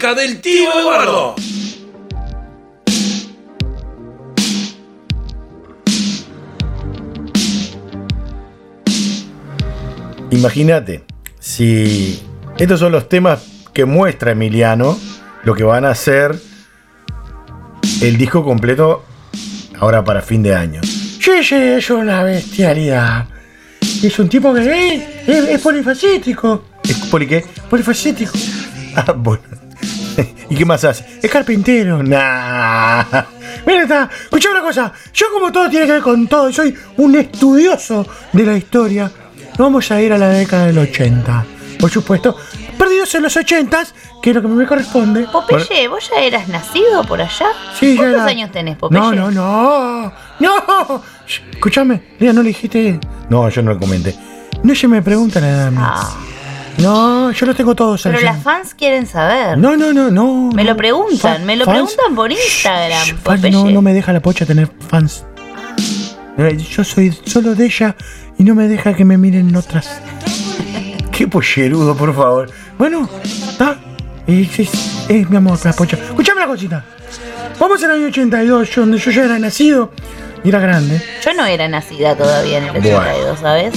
Del 0.00 0.40
tío 0.40 0.70
Eduardo. 0.80 1.34
Imagínate, 10.30 11.04
si 11.38 12.18
estos 12.56 12.80
son 12.80 12.92
los 12.92 13.10
temas 13.10 13.42
que 13.74 13.84
muestra 13.84 14.32
Emiliano, 14.32 14.98
lo 15.44 15.54
que 15.54 15.64
van 15.64 15.84
a 15.84 15.94
ser 15.94 16.34
el 18.00 18.16
disco 18.16 18.42
completo 18.42 19.04
ahora 19.78 20.02
para 20.02 20.22
fin 20.22 20.42
de 20.42 20.54
año. 20.54 20.80
Sí, 20.82 21.44
sí, 21.44 21.54
es 21.54 21.90
una 21.90 22.22
bestialidad. 22.22 23.26
Es 24.02 24.18
un 24.18 24.30
tipo 24.30 24.54
que 24.54 24.62
eh, 24.62 25.22
es, 25.26 25.44
es 25.44 25.60
polifacético. 25.60 26.64
¿Es 26.82 26.96
poli 27.10 27.26
qué? 27.26 27.44
Polifacético. 27.68 28.32
Ah, 28.96 29.12
bueno. 29.12 29.59
¿Y 30.50 30.54
qué 30.56 30.64
más 30.64 30.84
hace? 30.84 31.04
Es 31.22 31.30
carpintero. 31.30 32.02
Nah. 32.02 33.04
Mira, 33.66 33.82
está. 33.82 34.08
Escucha 34.24 34.50
una 34.50 34.60
cosa. 34.62 34.92
Yo, 35.12 35.26
como 35.32 35.50
todo 35.52 35.68
tiene 35.68 35.86
que 35.86 35.92
ver 35.92 36.02
con 36.02 36.26
todo, 36.28 36.48
y 36.48 36.52
soy 36.52 36.74
un 36.96 37.16
estudioso 37.16 38.06
de 38.32 38.44
la 38.44 38.56
historia. 38.56 39.10
Nos 39.50 39.58
vamos 39.58 39.90
a 39.90 40.00
ir 40.00 40.12
a 40.12 40.18
la 40.18 40.28
década 40.30 40.66
del 40.66 40.78
80. 40.78 41.44
Por 41.78 41.90
supuesto, 41.90 42.36
perdidos 42.78 43.14
en 43.14 43.22
los 43.22 43.36
80, 43.36 43.84
que 44.22 44.30
es 44.30 44.36
lo 44.36 44.42
que 44.42 44.48
me 44.48 44.66
corresponde. 44.66 45.26
Popeye, 45.32 45.88
¿vos 45.88 46.10
ya 46.14 46.22
eras 46.22 46.46
nacido 46.48 47.02
por 47.04 47.20
allá? 47.20 47.46
Sí, 47.78 47.94
ya 47.94 48.00
¿Cuántos 48.02 48.20
era- 48.22 48.30
años 48.30 48.52
tenés, 48.52 48.76
Popeye? 48.76 49.00
No, 49.00 49.12
no, 49.14 49.30
no. 49.30 50.12
No. 50.40 51.02
Escúchame, 51.52 52.02
mira, 52.18 52.32
no 52.32 52.42
le 52.42 52.48
dijiste. 52.48 52.98
No, 53.28 53.48
yo 53.48 53.62
no 53.62 53.72
le 53.74 53.78
comenté. 53.78 54.14
No 54.62 54.74
se 54.74 54.88
me 54.88 55.00
pregunta 55.02 55.40
la 55.40 55.48
edad. 55.48 55.66
a 55.68 55.70
mí. 55.70 55.76
Ah, 55.80 56.10
No, 56.82 57.30
yo 57.32 57.46
lo 57.46 57.54
tengo 57.54 57.74
todos 57.74 58.02
pero 58.02 58.16
allí. 58.16 58.24
las 58.24 58.42
fans 58.42 58.74
quieren 58.74 59.06
saber. 59.06 59.58
No, 59.58 59.76
no, 59.76 59.92
no, 59.92 60.10
no. 60.10 60.50
Me 60.54 60.64
no. 60.64 60.70
lo 60.70 60.76
preguntan, 60.76 61.38
Fa- 61.38 61.44
me 61.44 61.56
lo 61.56 61.64
fans- 61.64 61.76
preguntan 61.76 62.14
por 62.14 62.32
Instagram, 62.32 63.02
Shh, 63.04 63.08
fans, 63.16 63.20
Popeye. 63.40 63.50
no, 63.52 63.70
no 63.70 63.82
me 63.82 63.92
deja 63.92 64.12
la 64.12 64.20
pocha 64.20 64.46
tener 64.46 64.68
fans. 64.88 65.24
Eh, 66.38 66.56
Yo 66.56 66.82
soy 66.84 67.12
solo 67.26 67.54
de 67.54 67.66
ella 67.66 67.94
y 68.38 68.44
no 68.44 68.54
me 68.54 68.66
deja 68.66 68.94
que 68.94 69.04
me 69.04 69.18
miren 69.18 69.54
otras. 69.54 69.90
Qué 71.12 71.28
pollerudo, 71.28 71.94
por 71.94 72.14
favor. 72.14 72.50
Bueno, 72.78 73.08
está. 73.22 73.76
Es, 74.26 74.58
es- 74.58 75.04
es 75.08 75.28
mi 75.28 75.36
amor, 75.36 75.58
la 75.64 75.72
pocha. 75.74 75.96
Escuchame 75.96 76.38
una 76.42 76.46
cosita. 76.46 76.84
Vamos 77.58 77.82
al 77.84 77.90
año 77.90 78.06
82, 78.06 78.70
yo- 78.70 78.80
donde 78.82 78.98
yo 78.98 79.10
ya 79.10 79.24
era 79.24 79.38
nacido 79.38 79.92
y 80.42 80.48
era 80.48 80.60
grande. 80.60 81.02
Yo 81.22 81.34
no 81.34 81.44
era 81.44 81.68
nacida 81.68 82.16
todavía 82.16 82.56
en 82.58 82.64
el 82.64 82.70
Bueno. 82.80 82.98
82, 83.00 83.38
¿sabes? 83.40 83.74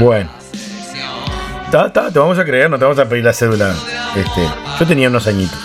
Bueno. 0.00 0.39
Ta, 1.70 1.92
ta, 1.92 2.10
te 2.10 2.18
vamos 2.18 2.36
a 2.38 2.44
creer, 2.44 2.68
no 2.68 2.78
te 2.78 2.84
vamos 2.84 2.98
a 2.98 3.08
pedir 3.08 3.24
la 3.24 3.32
cédula. 3.32 3.72
Este, 4.16 4.40
yo 4.78 4.86
tenía 4.86 5.08
unos 5.08 5.26
añitos. 5.28 5.58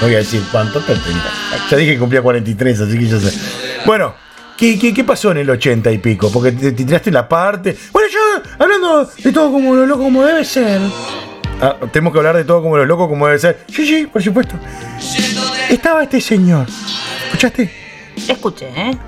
No 0.00 0.06
voy 0.06 0.14
a 0.14 0.18
decir 0.18 0.42
cuánto, 0.52 0.82
pero 0.86 1.00
tenía. 1.00 1.22
Ya 1.70 1.76
dije 1.78 1.92
que 1.94 1.98
cumplía 1.98 2.20
43, 2.20 2.80
así 2.80 2.98
que 2.98 3.06
ya 3.06 3.18
sé. 3.18 3.38
Bueno, 3.86 4.14
¿qué, 4.58 4.78
qué, 4.78 4.92
qué 4.92 5.02
pasó 5.02 5.30
en 5.30 5.38
el 5.38 5.48
80 5.48 5.90
y 5.92 5.98
pico? 5.98 6.30
Porque 6.30 6.52
te, 6.52 6.72
te 6.72 6.84
tiraste 6.84 7.10
la 7.10 7.26
parte. 7.26 7.76
Bueno, 7.90 8.08
yo 8.12 8.20
hablando 8.58 9.04
de 9.06 9.32
todo 9.32 9.50
como 9.50 9.74
lo 9.74 9.86
loco 9.86 10.02
como 10.02 10.22
debe 10.24 10.44
ser. 10.44 10.80
Ah, 11.62 11.76
tenemos 11.90 12.12
que 12.12 12.18
hablar 12.18 12.36
de 12.36 12.44
todo 12.44 12.62
como 12.62 12.76
lo 12.76 12.84
loco 12.84 13.08
como 13.08 13.26
debe 13.26 13.38
ser. 13.38 13.64
Sí, 13.68 13.86
sí, 13.86 14.06
por 14.06 14.22
supuesto. 14.22 14.56
Estaba 15.70 16.02
este 16.02 16.20
señor. 16.20 16.66
¿Escuchaste? 17.26 17.70
Escuché, 18.28 18.68
¿eh? 18.76 18.98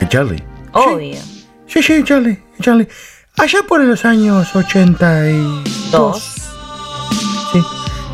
El 0.00 0.08
Charlie. 0.08 0.42
Obvio. 0.72 1.18
Sí, 1.66 1.82
sí, 1.82 2.02
Charlie, 2.04 2.42
Charlie. 2.62 2.88
Allá 3.36 3.62
por 3.68 3.80
los 3.82 4.04
años 4.04 4.54
82. 4.54 5.90
Dos. 5.90 6.34
Sí. 7.52 7.60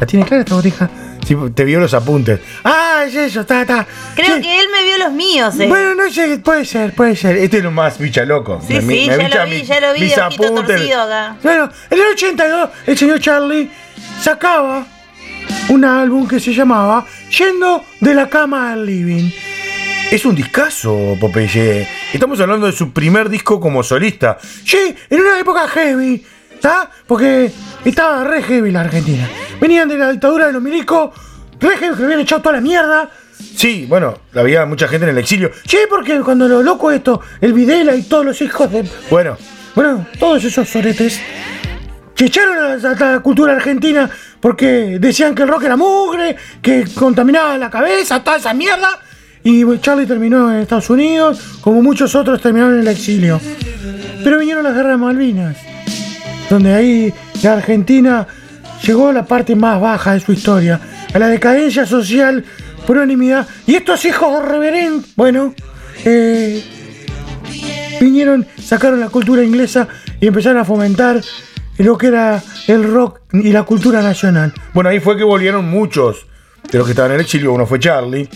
¿La 0.00 0.06
tiene 0.06 0.24
clara 0.26 0.42
esta 0.42 0.54
botija? 0.56 0.90
Sí, 1.26 1.36
te 1.54 1.64
vio 1.64 1.78
los 1.78 1.94
apuntes. 1.94 2.40
Ah, 2.64 3.04
es 3.06 3.14
eso, 3.14 3.42
está, 3.42 3.62
está. 3.62 3.86
Creo 4.16 4.36
Sí. 4.36 4.42
que 4.42 4.58
él 4.60 4.66
me 4.72 4.82
vio 4.84 4.98
los 4.98 5.12
míos, 5.12 5.54
¿eh? 5.60 5.68
Bueno, 5.68 5.94
no 5.94 6.10
sé, 6.10 6.38
puede 6.38 6.64
ser, 6.64 6.92
puede 6.94 7.14
ser. 7.14 7.36
Este 7.36 7.58
es 7.58 7.62
lo 7.64 7.70
más 7.70 7.98
bicha 7.98 8.24
loco. 8.24 8.60
Sí, 8.66 8.80
sí, 8.80 9.06
ya 9.06 9.16
lo 9.16 9.46
vi, 9.46 9.62
ya 9.62 9.80
lo 9.80 9.92
vi, 9.94 10.00
mis 10.00 10.18
apuntes. 10.18 10.66
torcido 10.66 11.02
acá. 11.02 11.36
Bueno, 11.42 11.70
en 11.90 11.98
el 12.00 12.06
82, 12.14 12.70
el 12.88 12.98
señor 12.98 13.20
Charlie 13.20 13.70
sacaba 14.20 14.84
un 15.68 15.84
álbum 15.84 16.26
que 16.26 16.40
se 16.40 16.52
llamaba 16.52 17.06
Yendo 17.38 17.84
de 18.00 18.14
la 18.14 18.28
cama 18.28 18.72
al 18.72 18.84
living. 18.84 19.30
Es 20.12 20.26
un 20.26 20.34
discazo, 20.34 21.16
Popeye. 21.18 21.88
Estamos 22.12 22.38
hablando 22.38 22.66
de 22.66 22.72
su 22.72 22.92
primer 22.92 23.30
disco 23.30 23.58
como 23.58 23.82
solista. 23.82 24.36
Sí, 24.42 24.94
en 25.08 25.20
una 25.22 25.40
época 25.40 25.66
heavy, 25.66 26.22
¿está? 26.52 26.90
Porque 27.06 27.50
estaba 27.82 28.22
re 28.22 28.42
heavy 28.42 28.70
la 28.70 28.82
Argentina. 28.82 29.26
Venían 29.58 29.88
de 29.88 29.96
la 29.96 30.12
dictadura 30.12 30.48
de 30.48 30.52
los 30.52 30.60
milicos, 30.60 31.18
re 31.58 31.78
heavy, 31.78 31.96
que 31.96 32.04
habían 32.04 32.20
echado 32.20 32.42
toda 32.42 32.56
la 32.56 32.60
mierda. 32.60 33.08
Sí, 33.56 33.86
bueno, 33.88 34.18
había 34.34 34.66
mucha 34.66 34.86
gente 34.86 35.06
en 35.06 35.12
el 35.12 35.18
exilio. 35.18 35.50
Sí, 35.66 35.78
porque 35.88 36.20
cuando 36.20 36.46
lo 36.46 36.62
loco 36.62 36.90
esto, 36.90 37.22
el 37.40 37.54
Videla 37.54 37.96
y 37.96 38.02
todos 38.02 38.26
los 38.26 38.42
hijos 38.42 38.70
de... 38.70 38.86
Bueno, 39.08 39.38
bueno, 39.74 40.06
todos 40.18 40.44
esos 40.44 40.68
soretes 40.68 41.22
se 42.14 42.24
echaron 42.26 42.58
a 42.58 42.76
la, 42.76 42.90
a 42.90 43.12
la 43.12 43.20
cultura 43.20 43.54
argentina 43.54 44.10
porque 44.40 44.98
decían 45.00 45.34
que 45.34 45.44
el 45.44 45.48
rock 45.48 45.62
era 45.62 45.78
mugre, 45.78 46.36
que 46.60 46.84
contaminaba 46.94 47.56
la 47.56 47.70
cabeza, 47.70 48.22
toda 48.22 48.36
esa 48.36 48.52
mierda. 48.52 49.00
Y 49.44 49.64
Charlie 49.80 50.06
terminó 50.06 50.50
en 50.52 50.60
Estados 50.60 50.88
Unidos, 50.90 51.58
como 51.60 51.82
muchos 51.82 52.14
otros 52.14 52.40
terminaron 52.40 52.74
en 52.74 52.80
el 52.80 52.88
exilio. 52.88 53.40
Pero 54.22 54.38
vinieron 54.38 54.62
las 54.62 54.74
guerras 54.74 54.92
de 54.92 54.96
Malvinas, 54.98 55.56
donde 56.48 56.72
ahí 56.72 57.12
la 57.42 57.54
Argentina 57.54 58.26
llegó 58.86 59.08
a 59.08 59.12
la 59.12 59.24
parte 59.24 59.56
más 59.56 59.80
baja 59.80 60.14
de 60.14 60.20
su 60.20 60.32
historia, 60.32 60.80
a 61.12 61.18
la 61.18 61.28
decadencia 61.28 61.86
social 61.86 62.44
por 62.86 62.96
unanimidad. 62.96 63.48
Y 63.66 63.74
estos 63.74 64.04
hijos 64.04 64.42
de 64.42 64.48
reverend, 64.48 65.06
bueno, 65.16 65.54
eh, 66.04 66.62
vinieron, 68.00 68.46
sacaron 68.62 69.00
la 69.00 69.08
cultura 69.08 69.42
inglesa 69.42 69.88
y 70.20 70.28
empezaron 70.28 70.58
a 70.58 70.64
fomentar 70.64 71.20
lo 71.78 71.98
que 71.98 72.08
era 72.08 72.42
el 72.68 72.84
rock 72.84 73.20
y 73.32 73.50
la 73.50 73.64
cultura 73.64 74.02
nacional. 74.02 74.52
Bueno, 74.72 74.90
ahí 74.90 75.00
fue 75.00 75.16
que 75.16 75.24
volvieron 75.24 75.68
muchos 75.68 76.26
de 76.70 76.78
los 76.78 76.86
que 76.86 76.92
estaban 76.92 77.10
en 77.12 77.16
el 77.16 77.22
exilio. 77.22 77.52
Uno 77.52 77.66
fue 77.66 77.80
Charlie, 77.80 78.28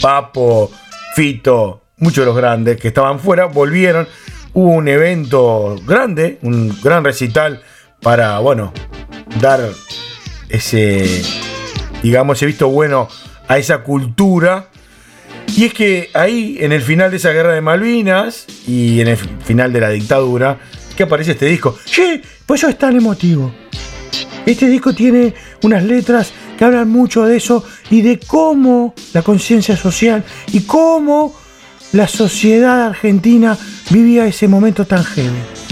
Papo, 0.00 0.70
Fito, 1.14 1.82
muchos 1.98 2.22
de 2.22 2.26
los 2.26 2.36
grandes 2.36 2.80
que 2.80 2.88
estaban 2.88 3.20
fuera, 3.20 3.46
volvieron. 3.46 4.06
Hubo 4.52 4.70
un 4.70 4.88
evento 4.88 5.76
grande, 5.86 6.38
un 6.42 6.74
gran 6.82 7.04
recital 7.04 7.62
para, 8.00 8.38
bueno, 8.38 8.72
dar 9.40 9.60
ese, 10.48 11.22
digamos, 12.02 12.38
ese 12.38 12.46
visto 12.46 12.68
bueno 12.68 13.08
a 13.48 13.58
esa 13.58 13.82
cultura. 13.82 14.68
Y 15.56 15.64
es 15.66 15.74
que 15.74 16.10
ahí, 16.14 16.58
en 16.60 16.72
el 16.72 16.82
final 16.82 17.10
de 17.10 17.18
esa 17.18 17.30
guerra 17.32 17.52
de 17.54 17.60
Malvinas 17.60 18.46
y 18.66 19.00
en 19.00 19.08
el 19.08 19.16
final 19.16 19.72
de 19.72 19.80
la 19.80 19.90
dictadura, 19.90 20.58
que 20.96 21.04
aparece 21.04 21.32
este 21.32 21.46
disco. 21.46 21.78
Sí, 21.84 22.22
por 22.46 22.56
eso 22.56 22.68
es 22.68 22.78
tan 22.78 22.96
emotivo. 22.96 23.54
Este 24.44 24.68
disco 24.68 24.94
tiene 24.94 25.34
unas 25.62 25.82
letras 25.82 26.32
que 26.56 26.64
hablan 26.64 26.88
mucho 26.88 27.24
de 27.24 27.36
eso 27.36 27.64
y 27.90 28.02
de 28.02 28.18
cómo 28.18 28.94
la 29.12 29.22
conciencia 29.22 29.76
social 29.76 30.24
y 30.52 30.60
cómo 30.62 31.34
la 31.92 32.08
sociedad 32.08 32.86
argentina 32.86 33.56
vivía 33.90 34.26
ese 34.26 34.48
momento 34.48 34.84
tan 34.86 35.04
heavy. 35.04 35.30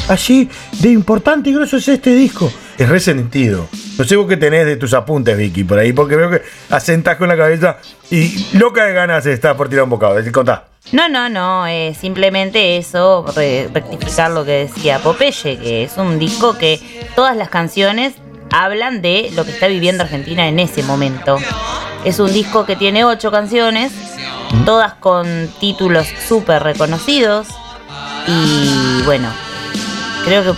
Así 0.09 0.49
de 0.81 0.91
importante 0.91 1.51
y 1.51 1.55
grosso 1.55 1.79
es 1.79 1.89
este 1.89 2.15
disco. 2.15 2.53
Es 2.79 2.89
resentido. 2.89 3.69
No 3.99 4.05
sé 4.05 4.17
vos 4.17 4.27
qué 4.29 4.37
tenés 4.37 4.67
de 4.67 4.77
tus 4.77 4.93
apuntes, 4.95 5.37
Vicky, 5.37 5.65
por 5.65 5.79
ahí, 5.79 5.93
porque 5.93 6.17
veo 6.17 6.31
que 6.31 6.43
asentás 6.71 7.17
con 7.17 7.29
la 7.29 7.37
cabeza 7.37 7.79
y 8.11 8.47
loca 8.59 8.85
de 8.85 8.93
ganas 8.93 9.25
está 9.27 9.57
por 9.57 9.69
tirar 9.69 9.85
un 9.85 9.91
bocado. 9.91 10.15
Decir, 10.15 10.33
contá. 10.33 10.67
No, 10.93 11.09
no, 11.09 11.29
no, 11.31 11.67
eh, 11.67 11.97
simplemente 11.99 12.77
eso, 12.77 13.25
re- 13.35 13.71
rectificar 13.73 14.31
lo 14.33 14.45
que 14.45 14.69
decía 14.69 14.99
Popeye, 14.99 15.57
que 15.59 15.85
es 15.85 15.97
un 15.97 16.19
disco 16.19 16.59
que 16.59 16.79
todas 17.17 17.35
las 17.37 17.49
canciones 17.49 18.15
hablan 18.51 19.03
de 19.03 19.31
lo 19.35 19.45
que 19.45 19.53
está 19.53 19.67
viviendo 19.67 20.05
Argentina 20.05 20.49
en 20.49 20.59
ese 20.59 20.83
momento. 20.83 21.39
Es 22.05 22.19
un 22.19 22.33
disco 22.33 22.67
que 22.67 22.77
tiene 22.77 23.05
ocho 23.05 23.31
canciones, 23.31 23.93
todas 24.65 24.95
con 24.95 25.49
títulos 25.61 26.07
súper 26.29 26.63
reconocidos 26.63 27.49
y 28.27 29.03
bueno, 29.05 29.29
creo 30.25 30.45
que 30.45 30.53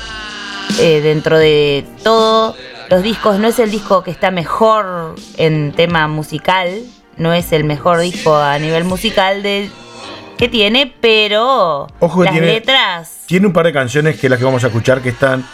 eh, 0.79 1.01
dentro 1.01 1.39
de 1.39 1.87
todo 2.03 2.55
los 2.91 3.03
discos 3.03 3.39
no 3.39 3.49
es 3.49 3.59
el 3.59 3.71
disco 3.71 4.03
que 4.03 4.11
está 4.11 4.31
mejor 4.31 5.17
en 5.37 5.73
tema 5.73 6.07
musical, 6.09 6.83
no 7.17 7.33
es 7.33 7.53
el 7.53 7.65
mejor 7.65 8.01
disco 8.01 8.37
a 8.37 8.59
nivel 8.59 8.85
musical 8.85 9.43
de, 9.43 9.71
que 10.37 10.49
tiene, 10.49 10.95
pero 11.01 11.87
Ojo 12.01 12.21
que 12.21 12.25
las 12.27 12.33
tiene- 12.35 12.47
letras 12.49 13.25
Tiene 13.27 13.47
un 13.47 13.53
par 13.53 13.67
de 13.67 13.73
canciones 13.73 14.19
que 14.21 14.29
las 14.29 14.39
que 14.39 14.45
vamos 14.45 14.63
a 14.65 14.67
escuchar 14.69 15.01
que 15.01 15.09
están 15.09 15.45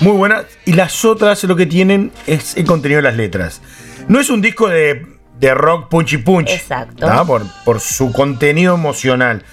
muy 0.00 0.12
buenas 0.12 0.44
y 0.64 0.72
las 0.72 1.04
otras 1.04 1.44
lo 1.44 1.56
que 1.56 1.66
tienen 1.66 2.10
es 2.26 2.56
el 2.56 2.64
contenido 2.64 2.98
de 2.98 3.02
las 3.02 3.16
letras. 3.16 3.60
No 4.08 4.18
es 4.18 4.30
un 4.30 4.40
disco 4.40 4.68
de, 4.68 5.06
de 5.38 5.54
rock 5.54 5.88
punchy 5.88 6.16
punch. 6.18 6.50
Exacto. 6.50 7.06
Por, 7.26 7.42
por 7.64 7.80
su 7.80 8.10
contenido 8.12 8.74
emocional. 8.74 9.44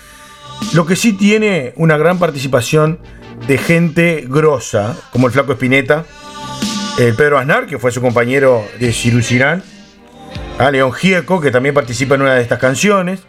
Lo 0.73 0.85
que 0.85 0.95
sí 0.95 1.13
tiene 1.13 1.73
una 1.75 1.97
gran 1.97 2.17
participación 2.17 2.99
de 3.45 3.57
gente 3.57 4.25
grosa, 4.27 4.95
como 5.11 5.27
el 5.27 5.33
Flaco 5.33 5.51
Espineta, 5.51 6.05
el 6.97 7.13
Pedro 7.13 7.37
Aznar, 7.37 7.67
que 7.67 7.77
fue 7.77 7.91
su 7.91 8.01
compañero 8.01 8.65
de 8.79 8.91
Cirucirán, 8.91 9.61
a 10.57 10.71
León 10.71 10.91
Gieco, 10.93 11.39
que 11.41 11.51
también 11.51 11.75
participa 11.75 12.15
en 12.15 12.21
una 12.23 12.33
de 12.33 12.41
estas 12.41 12.57
canciones. 12.57 13.19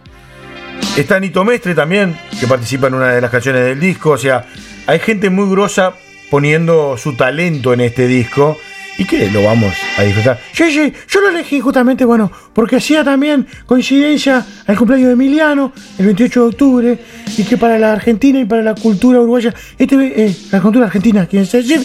Está 0.99 1.21
Nito 1.21 1.45
Mestre 1.45 1.77
también, 1.77 2.19
que 2.41 2.49
participa 2.49 2.89
en 2.89 2.95
una 2.95 3.13
de 3.13 3.21
las 3.21 3.31
canciones 3.31 3.65
del 3.65 3.79
disco. 3.79 4.11
O 4.11 4.19
sea, 4.19 4.45
hay 4.85 4.99
gente 4.99 5.31
muy 5.31 5.49
grosa 5.49 5.93
poniendo 6.29 6.99
su 6.99 7.15
talento 7.15 7.73
en 7.73 7.83
este 7.83 8.09
disco 8.09 8.59
y 8.99 9.05
que 9.05 9.31
lo 9.31 9.45
vamos 9.45 9.75
a 9.97 10.03
disfrutar. 10.03 10.41
Sí, 10.53 10.93
yo 11.09 11.21
lo 11.21 11.29
elegí 11.29 11.61
justamente, 11.61 12.05
bueno, 12.05 12.33
porque 12.53 12.75
hacía 12.75 13.05
también 13.05 13.47
coincidencia 13.65 14.45
al 14.67 14.77
cumpleaños 14.77 15.07
de 15.07 15.13
Emiliano, 15.13 15.73
el 15.99 16.07
28 16.07 16.41
de 16.41 16.49
octubre, 16.49 16.99
y 17.37 17.45
que 17.45 17.57
para 17.57 17.79
la 17.79 17.93
Argentina 17.93 18.41
y 18.41 18.45
para 18.45 18.63
la 18.63 18.75
cultura 18.75 19.21
uruguaya, 19.21 19.55
este, 19.79 20.25
eh, 20.27 20.37
la 20.51 20.61
cultura 20.61 20.87
argentina, 20.87 21.27
quieren 21.27 21.49
decir, 21.49 21.81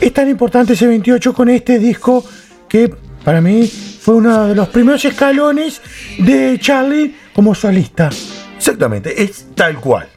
es 0.00 0.12
tan 0.12 0.28
importante 0.28 0.72
ese 0.72 0.88
28 0.88 1.32
con 1.32 1.50
este 1.50 1.78
disco 1.78 2.24
que 2.68 2.92
para 3.24 3.40
mí 3.40 3.70
fue 4.00 4.16
uno 4.16 4.48
de 4.48 4.56
los 4.56 4.68
primeros 4.70 5.04
escalones 5.04 5.80
de 6.18 6.58
Charlie 6.58 7.14
como 7.34 7.54
solista. 7.54 8.10
Exactamente, 8.56 9.22
es 9.22 9.46
tal 9.54 9.76
cual. 9.80 10.08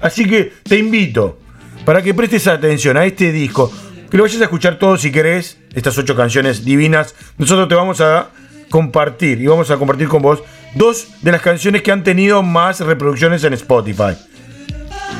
Así 0.00 0.24
que 0.24 0.52
te 0.64 0.78
invito 0.78 1.38
para 1.84 2.02
que 2.02 2.14
prestes 2.14 2.46
atención 2.48 2.96
a 2.96 3.04
este 3.04 3.30
disco, 3.32 3.72
que 4.10 4.16
lo 4.16 4.24
vayas 4.24 4.40
a 4.40 4.44
escuchar 4.44 4.78
todo 4.78 4.96
si 4.96 5.12
querés, 5.12 5.58
estas 5.74 5.96
ocho 5.98 6.16
canciones 6.16 6.64
divinas. 6.64 7.14
Nosotros 7.38 7.68
te 7.68 7.74
vamos 7.74 8.00
a 8.00 8.30
compartir 8.70 9.40
y 9.40 9.46
vamos 9.46 9.70
a 9.70 9.76
compartir 9.76 10.08
con 10.08 10.22
vos 10.22 10.42
dos 10.74 11.06
de 11.22 11.32
las 11.32 11.42
canciones 11.42 11.82
que 11.82 11.92
han 11.92 12.02
tenido 12.02 12.42
más 12.42 12.80
reproducciones 12.80 13.44
en 13.44 13.52
Spotify. 13.52 14.16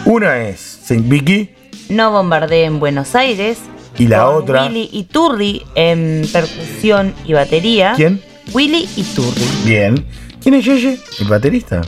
Una 0.04 0.38
es 0.48 0.60
Saint 0.84 1.08
Vicky 1.08 1.50
no 1.88 2.10
bombardee 2.10 2.64
en 2.64 2.80
Buenos 2.80 3.14
Aires. 3.14 3.58
Y 3.98 4.06
la 4.06 4.24
con 4.24 4.36
otra- 4.36 4.62
Willy 4.66 4.88
Iturri 4.92 5.62
en 5.74 6.26
percusión 6.32 7.14
y 7.26 7.34
batería. 7.34 7.92
¿Quién? 7.94 8.22
Willy 8.54 8.88
Iturri. 8.96 9.42
Bien. 9.66 10.06
¿Quién 10.42 10.54
es 10.54 10.64
Yeye? 10.64 10.98
El 11.20 11.28
baterista. 11.28 11.80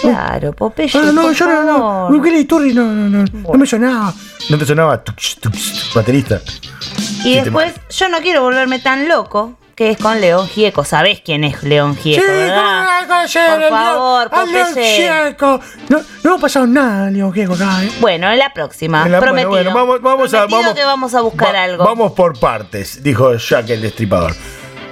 Claro, 0.00 0.52
Popeye. 0.52 0.90
Ah, 0.94 1.10
no, 1.12 1.22
por 1.22 1.32
yo 1.34 1.46
no, 1.46 1.64
no. 1.64 2.06
Willy 2.08 2.40
Iturri 2.40 2.74
no, 2.74 2.84
no, 2.84 3.08
no. 3.08 3.24
No 3.52 3.54
me 3.58 3.66
sonaba. 3.66 4.12
No 4.50 4.58
te 4.58 4.66
sonaba 4.66 5.02
tux, 5.02 5.36
tux, 5.40 5.90
baterista. 5.94 6.40
Y 6.44 7.22
Sí, 7.22 7.34
te 7.36 7.42
después, 7.42 7.72
yo 7.90 8.08
no 8.10 8.18
quiero 8.20 8.42
volverme 8.42 8.78
tan 8.80 9.08
loco, 9.08 9.56
que 9.74 9.90
es 9.90 9.96
con 9.98 10.20
León 10.20 10.46
Gieco. 10.46 10.84
¿Sabés 10.84 11.22
quién 11.24 11.42
es 11.42 11.62
León 11.62 11.96
Gieco? 11.96 12.22
Sí, 12.22 12.30
verdad? 12.30 12.84
¿cómo 13.00 13.08
no 13.08 13.14
hacer 13.24 13.60
Por 13.60 13.68
favor, 13.70 14.30
Popeye. 14.30 14.96
Gieco? 15.24 15.60
No, 15.88 16.00
no 16.22 16.34
ha 16.34 16.38
pasado 16.38 16.66
nada, 16.66 17.10
León 17.10 17.32
Gieco 17.32 17.54
acá, 17.54 17.82
¿eh? 17.82 17.90
Bueno, 18.00 18.30
en 18.30 18.38
la 18.38 18.52
próxima. 18.52 19.06
En 19.06 19.12
la- 19.12 19.20
prometido. 19.20 19.50
bueno, 19.50 19.72
vamos, 19.74 20.02
vamos 20.02 20.34
a, 20.34 20.44
vamos, 20.46 20.74
que 20.74 20.84
vamos 20.84 21.14
a 21.14 21.22
buscar 21.22 21.54
va- 21.54 21.62
algo. 21.62 21.82
Vamos 21.84 22.12
por 22.12 22.38
partes, 22.38 23.02
dijo 23.02 23.34
Jack 23.36 23.70
el 23.70 23.80
Destripador. 23.80 24.34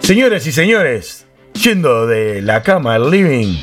Señores 0.01 0.47
y 0.47 0.53
señores, 0.53 1.22
yendo 1.55 2.07
de 2.07 2.43
la 2.43 2.62
cama 2.62 2.95
al 2.95 3.11
living 3.11 3.57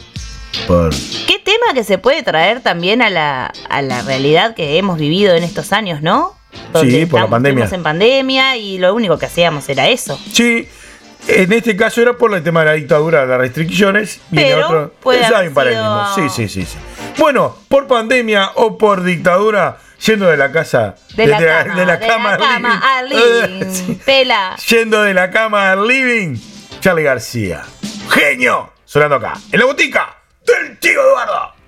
por 0.67 0.89
¿Qué 1.27 1.39
tema 1.39 1.73
que 1.73 1.83
se 1.83 1.97
puede 1.97 2.23
traer 2.23 2.61
también 2.61 3.01
a 3.01 3.09
la, 3.09 3.51
a 3.69 3.81
la 3.81 4.01
realidad 4.01 4.55
que 4.55 4.77
hemos 4.77 4.97
vivido 4.97 5.35
en 5.35 5.43
estos 5.43 5.71
años, 5.71 6.01
¿no? 6.01 6.35
Sí, 6.81 7.05
por 7.05 7.21
la 7.21 7.27
pandemia. 7.27 7.65
estuvimos 7.65 7.73
en 7.73 7.83
pandemia 7.83 8.57
y 8.57 8.77
lo 8.79 8.93
único 8.95 9.17
que 9.19 9.27
hacíamos 9.27 9.69
era 9.69 9.87
eso. 9.87 10.19
Sí, 10.33 10.67
en 11.27 11.53
este 11.53 11.75
caso 11.75 12.01
era 12.01 12.13
por 12.17 12.33
el 12.33 12.43
tema 12.43 12.61
de 12.61 12.65
la 12.65 12.71
dictadura, 12.73 13.25
las 13.25 13.37
restricciones. 13.37 14.19
Viene 14.31 14.55
Pero 14.55 14.65
otro. 14.67 14.93
puede 15.01 15.23
hay 15.23 15.47
un 15.47 15.53
paralelismo. 15.53 16.15
sido- 16.15 16.29
Sí, 16.29 16.47
sí, 16.47 16.65
sí, 16.65 16.71
sí. 16.71 16.77
Bueno, 17.19 17.55
por 17.67 17.87
pandemia 17.87 18.51
o 18.55 18.77
por 18.77 19.03
dictadura, 19.03 19.77
yendo 20.05 20.25
de 20.27 20.37
la 20.37 20.51
casa. 20.51 20.95
De 21.15 21.27
la 21.27 21.37
cama, 21.37 21.75
de 21.75 21.85
la 21.85 21.99
cama 21.99 22.33
al 22.33 22.39
cama 22.39 22.81
al 22.97 23.09
living. 23.09 23.95
Pela. 24.05 24.55
Yendo 24.67 25.03
de 25.03 25.13
la 25.13 25.29
cama 25.29 25.71
al 25.71 25.87
living, 25.87 26.37
Charlie 26.81 27.03
García. 27.03 27.63
¡Genio! 28.09 28.73
Sonando 28.85 29.17
acá, 29.17 29.33
en 29.51 29.59
la 29.59 29.65
botica 29.65 30.17
del 30.45 30.79
tío 30.79 30.99
Eduardo. 30.99 31.58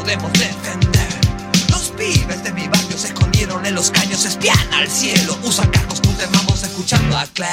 Podemos 0.00 0.32
defender. 0.32 1.08
Los 1.70 1.90
pibes 1.90 2.42
de 2.42 2.52
mi 2.52 2.66
barrio 2.68 2.96
se 2.96 3.08
escondieron 3.08 3.64
en 3.66 3.74
los 3.74 3.90
caños, 3.90 4.24
espían 4.24 4.72
al 4.72 4.88
cielo, 4.88 5.38
usan 5.42 5.68
cargos 5.68 6.00
con 6.00 6.16
vamos 6.32 6.62
escuchando 6.62 7.16
a 7.18 7.26
Clash. 7.26 7.50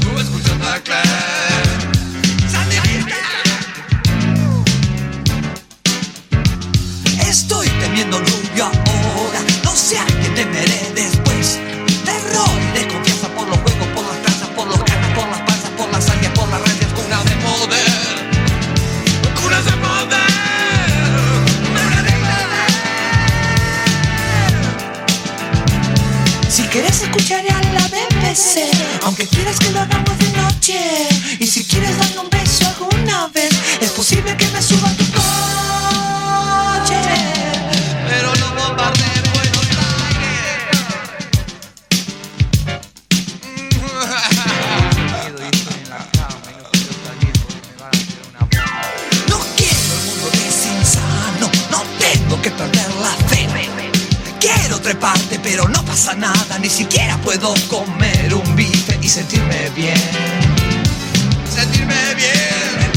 Tú 0.00 0.18
escuchando 0.18 0.68
a 0.68 0.78
Clash. 0.78 1.08
Estoy 7.28 7.68
temiendo 7.80 8.18
rubio 8.18 8.64
ahora, 8.64 9.40
no 9.64 9.74
sé 9.74 9.98
a 9.98 10.06
qué 10.06 10.28
temeré 10.34 10.79
quieres 27.20 27.44
escuchar 27.44 27.46
a 27.50 27.72
la 27.72 27.88
BBC, 27.88 28.70
aunque 29.04 29.26
quieras 29.26 29.58
que 29.58 29.70
lo 29.70 29.80
hagamos 29.80 30.18
de 30.18 30.30
noche, 30.32 30.78
y 31.38 31.46
si 31.46 31.64
quieres 31.64 31.96
darme 31.98 32.20
un 32.20 32.30
beso 32.30 32.66
alguna 32.66 33.28
vez, 33.28 33.50
es 33.80 33.90
posible 33.90 34.36
que 34.36 34.46
me 34.48 34.62
suba 34.62 34.90
tu 34.96 35.04
coche. 35.12 35.89
Ni 56.60 56.68
siquiera 56.68 57.16
puedo 57.18 57.54
comer 57.68 58.34
un 58.34 58.56
bife 58.56 58.98
y 59.00 59.08
sentirme 59.08 59.70
bien. 59.74 59.94
Sentirme 61.52 62.14
bien. 62.14 62.92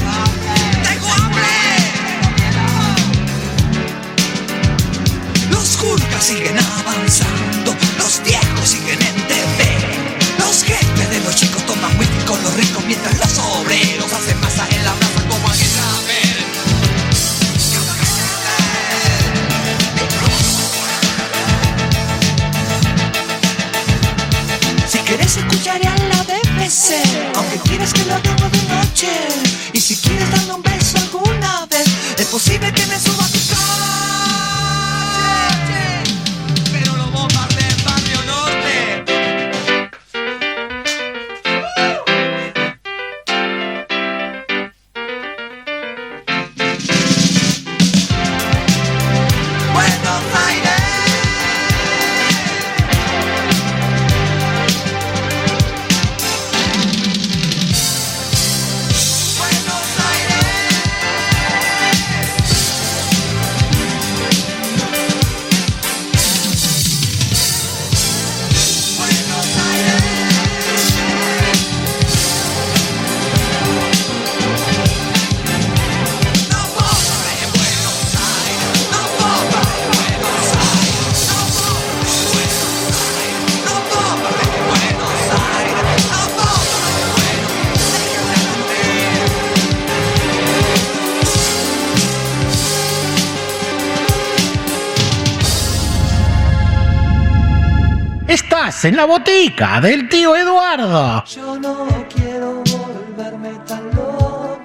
Tengo 0.84 1.08
hambre. 1.14 1.44
Los 5.50 5.78
Julkas 5.78 6.24
siguen 6.24 6.58
avanzando, 6.60 7.76
los 7.98 8.22
viejos 8.24 8.70
siguen 8.70 9.02
en 9.02 9.28
TV. 9.28 9.64
Los 10.40 10.64
jefes 10.64 11.10
de 11.10 11.20
los 11.22 11.36
chicos 11.36 11.66
toman 11.66 11.98
whisky 12.00 12.26
con 12.26 12.42
los 12.44 12.54
ricos 12.56 12.84
mientras 12.86 13.18
los 13.18 13.38
obreros 13.38 14.12
hacen 14.12 14.40
masa 14.42 14.68
en 14.72 14.84
la 14.84 15.03
quieres 25.64 25.86
escuchar 25.86 25.88
a 25.88 26.08
la 26.08 26.24
BBC, 26.24 27.36
aunque 27.36 27.60
quieres 27.60 27.94
que 27.94 28.06
lo 28.06 28.16
hagamos 28.16 28.52
de 28.52 28.64
noche, 28.64 29.10
y 29.72 29.80
si 29.80 29.96
quieres 29.96 30.30
darme 30.32 30.54
un 30.54 30.62
beso 30.62 30.98
alguna 30.98 31.66
vez, 31.68 31.88
es 32.18 32.28
posible 32.28 32.72
que 32.74 32.86
me 32.88 33.00
suba 33.00 33.24
a 33.24 33.28
tu 33.28 33.40
coche. 33.40 34.33
En 98.86 98.98
la 98.98 99.06
botica 99.06 99.80
del 99.80 100.10
tío 100.10 100.36
Eduardo. 100.36 101.24
Yo 101.24 101.58
no 101.58 101.88
quiero 102.14 102.62
volverme 102.66 103.52
tan 103.66 103.86
loco, 103.96 104.60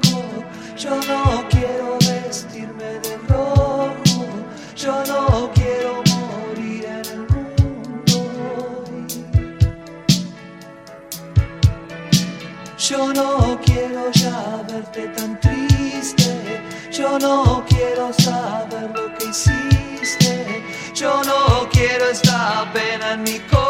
yo 0.77 0.91
no 1.07 1.47
quiero 1.49 1.97
vestirme 2.01 2.99
de 2.99 3.17
rojo, 3.29 4.27
yo 4.75 5.05
no 5.07 5.53
quiero 5.55 6.03
morir 6.19 6.85
en 6.87 7.07
el 7.07 7.21
mundo. 7.29 8.85
Yo 12.77 13.13
no 13.13 13.61
quiero 13.65 14.11
ya 14.11 14.65
verte 14.69 15.07
tan 15.17 15.39
triste, 15.39 16.61
yo 16.91 17.21
no 17.21 17.65
quiero 17.69 18.13
saber 18.15 18.91
lo 18.97 19.15
que 19.17 19.27
hiciste, 19.27 20.65
yo 20.93 21.23
no 21.23 21.69
quiero 21.71 22.07
esta 22.07 22.69
pena 22.73 23.13
en 23.13 23.23
mi 23.23 23.39
corazón. 23.39 23.68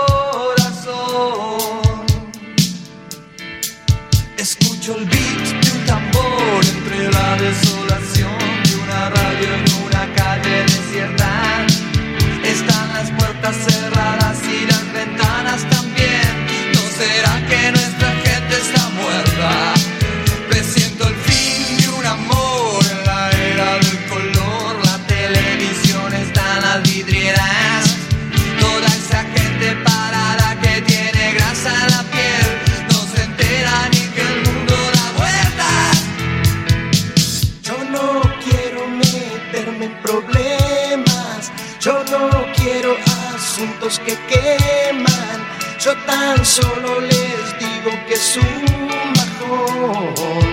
Escucho 4.88 5.01
el 5.01 5.07
beat 5.07 5.64
de 5.64 5.79
un 5.79 5.85
tambor 5.85 6.64
entre 6.64 7.11
la 7.11 7.37
desolación 7.37 8.38
de 8.64 8.77
una 8.77 9.11
radio 9.11 9.55
en 9.55 9.85
una 9.85 10.07
desierta. 10.42 11.66
Están 12.42 12.88
las 12.94 13.11
puertas 13.11 13.57
cerradas 13.57 14.38
y 14.44 14.66
las 14.66 14.92
ventanas 14.94 15.68
también. 15.68 15.97
Que 43.96 44.18
queman, 44.29 45.40
yo 45.81 45.96
tan 46.05 46.44
solo 46.44 47.01
les 47.01 47.59
digo 47.59 47.90
que 48.07 48.14
es 48.14 48.37
un. 48.37 50.47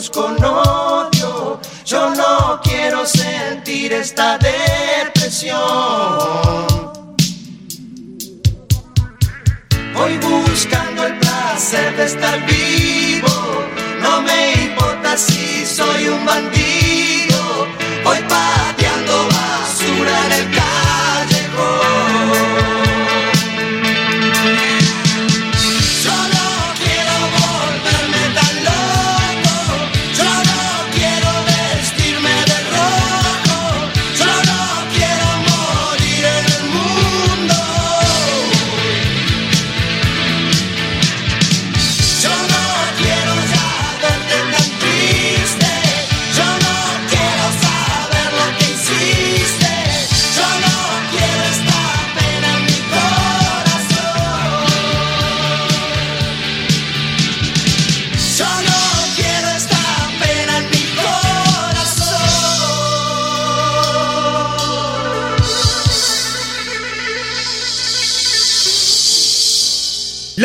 Con 0.00 0.42
odio, 0.42 1.60
yo 1.84 2.14
no 2.14 2.58
quiero 2.62 3.04
sentir 3.04 3.92
esta 3.92 4.38
depresión. 4.38 5.52
Voy 9.92 10.16
buscando 10.16 11.06
el 11.06 11.18
placer 11.18 11.94
de 11.94 12.06
estar 12.06 12.46
vivo, 12.46 13.28
no 14.00 14.22
me 14.22 14.52
importa 14.62 15.14
si 15.14 15.66
soy 15.66 16.08
un 16.08 16.24
bandido, 16.24 17.66
voy 18.02 18.18
pateando 18.30 18.91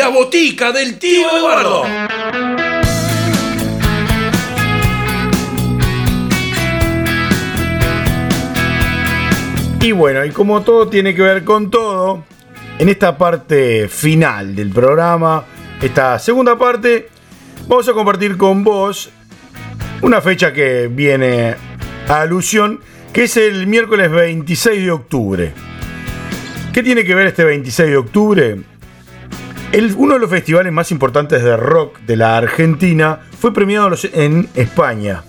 La 0.08 0.14
botica 0.14 0.72
del 0.72 0.98
tío 0.98 1.28
Eduardo. 1.36 1.84
Y 9.82 9.92
bueno, 9.92 10.24
y 10.24 10.30
como 10.30 10.62
todo 10.62 10.88
tiene 10.88 11.14
que 11.14 11.20
ver 11.20 11.44
con 11.44 11.70
todo, 11.70 12.24
en 12.78 12.88
esta 12.88 13.18
parte 13.18 13.86
final 13.88 14.56
del 14.56 14.70
programa, 14.70 15.44
esta 15.82 16.18
segunda 16.18 16.56
parte, 16.56 17.10
vamos 17.66 17.86
a 17.86 17.92
compartir 17.92 18.38
con 18.38 18.64
vos 18.64 19.10
una 20.00 20.22
fecha 20.22 20.54
que 20.54 20.88
viene 20.90 21.54
a 22.08 22.22
alusión, 22.22 22.80
que 23.12 23.24
es 23.24 23.36
el 23.36 23.66
miércoles 23.66 24.10
26 24.10 24.84
de 24.86 24.90
octubre. 24.90 25.52
¿Qué 26.72 26.82
tiene 26.82 27.04
que 27.04 27.14
ver 27.14 27.26
este 27.26 27.44
26 27.44 27.90
de 27.90 27.96
octubre? 27.98 28.77
El- 29.72 29.94
uno 29.96 30.14
de 30.14 30.20
los 30.20 30.30
festivales 30.30 30.72
más 30.72 30.90
importantes 30.90 31.42
de 31.42 31.56
rock 31.56 31.98
de 32.00 32.16
la 32.16 32.36
Argentina 32.36 33.20
fue 33.38 33.52
premiado 33.52 33.90
en 34.14 34.48
España 34.54 35.22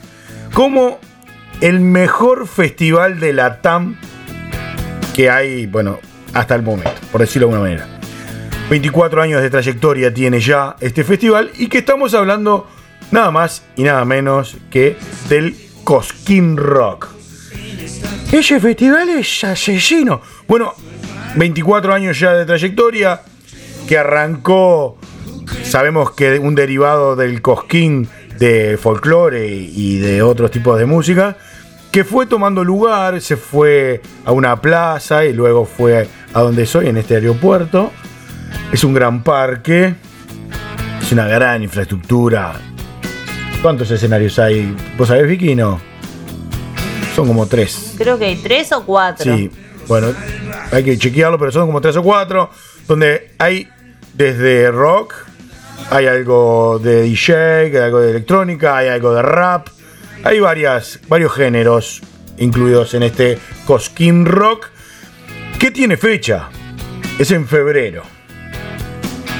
como 0.53 0.99
el 1.61 1.79
mejor 1.81 2.47
festival 2.47 3.19
de 3.19 3.33
la 3.33 3.61
TAM 3.61 3.97
que 5.13 5.29
hay, 5.29 5.65
bueno, 5.65 5.99
hasta 6.33 6.55
el 6.55 6.61
momento, 6.61 6.91
por 7.11 7.21
decirlo 7.21 7.47
de 7.49 7.53
alguna 7.55 7.69
manera. 7.69 7.99
24 8.69 9.21
años 9.21 9.41
de 9.41 9.49
trayectoria 9.49 10.13
tiene 10.13 10.39
ya 10.39 10.75
este 10.79 11.03
festival 11.03 11.51
y 11.57 11.67
que 11.67 11.79
estamos 11.79 12.13
hablando 12.13 12.67
nada 13.11 13.31
más 13.31 13.63
y 13.75 13.83
nada 13.83 14.05
menos 14.05 14.55
que 14.69 14.95
del 15.27 15.55
Cosquín 15.83 16.55
Rock. 16.55 17.07
Ese 18.31 18.59
festival 18.59 19.09
es 19.09 19.43
asesino. 19.43 20.21
Bueno, 20.47 20.73
24 21.35 21.93
años 21.93 22.17
ya 22.19 22.33
de 22.33 22.45
trayectoria 22.45 23.21
que 23.89 23.97
arrancó, 23.97 24.99
sabemos 25.63 26.11
que 26.11 26.37
un 26.37 26.53
derivado 26.53 27.15
del 27.15 27.41
Cosquín 27.41 28.07
de 28.37 28.77
folclore 28.77 29.47
y 29.47 29.97
de 29.97 30.21
otros 30.21 30.51
tipos 30.51 30.77
de 30.77 30.85
música, 30.85 31.37
que 31.91 32.03
fue 32.03 32.27
tomando 32.27 32.63
lugar, 32.63 33.19
se 33.19 33.35
fue 33.35 33.99
a 34.25 34.31
una 34.31 34.61
plaza 34.61 35.25
y 35.25 35.33
luego 35.33 35.65
fue 35.65 36.07
a 36.35 36.39
donde 36.41 36.67
soy, 36.67 36.85
en 36.85 36.97
este 36.97 37.15
aeropuerto. 37.15 37.91
Es 38.71 38.83
un 38.83 38.93
gran 38.93 39.23
parque, 39.23 39.95
es 41.01 41.11
una 41.11 41.25
gran 41.25 41.63
infraestructura. 41.63 42.61
¿Cuántos 43.63 43.89
escenarios 43.89 44.37
hay? 44.37 44.71
¿Vos 44.99 45.07
sabés, 45.07 45.27
Vicky? 45.27 45.55
No. 45.55 45.81
Son 47.15 47.25
como 47.25 47.47
tres. 47.47 47.95
Creo 47.97 48.19
que 48.19 48.25
hay 48.25 48.35
tres 48.35 48.71
o 48.71 48.85
cuatro. 48.85 49.35
Sí, 49.35 49.49
bueno, 49.87 50.09
hay 50.71 50.83
que 50.83 50.95
chequearlo, 50.95 51.39
pero 51.39 51.51
son 51.51 51.65
como 51.65 51.81
tres 51.81 51.97
o 51.97 52.03
cuatro, 52.03 52.51
donde 52.87 53.31
hay 53.39 53.67
desde 54.19 54.69
rock, 54.69 55.13
hay 55.89 56.05
algo 56.05 56.77
de 56.83 57.03
DJ, 57.03 57.35
hay 57.35 57.75
algo 57.77 58.01
de 58.01 58.09
electrónica, 58.09 58.75
hay 58.75 58.89
algo 58.89 59.13
de 59.13 59.21
rap, 59.21 59.69
hay 60.25 60.41
varias, 60.41 60.99
varios 61.07 61.33
géneros 61.33 62.01
incluidos 62.37 62.93
en 62.95 63.03
este 63.03 63.39
Cosquín 63.65 64.25
Rock, 64.25 64.67
que 65.57 65.71
tiene 65.71 65.95
fecha, 65.95 66.49
es 67.17 67.31
en 67.31 67.47
febrero. 67.47 68.03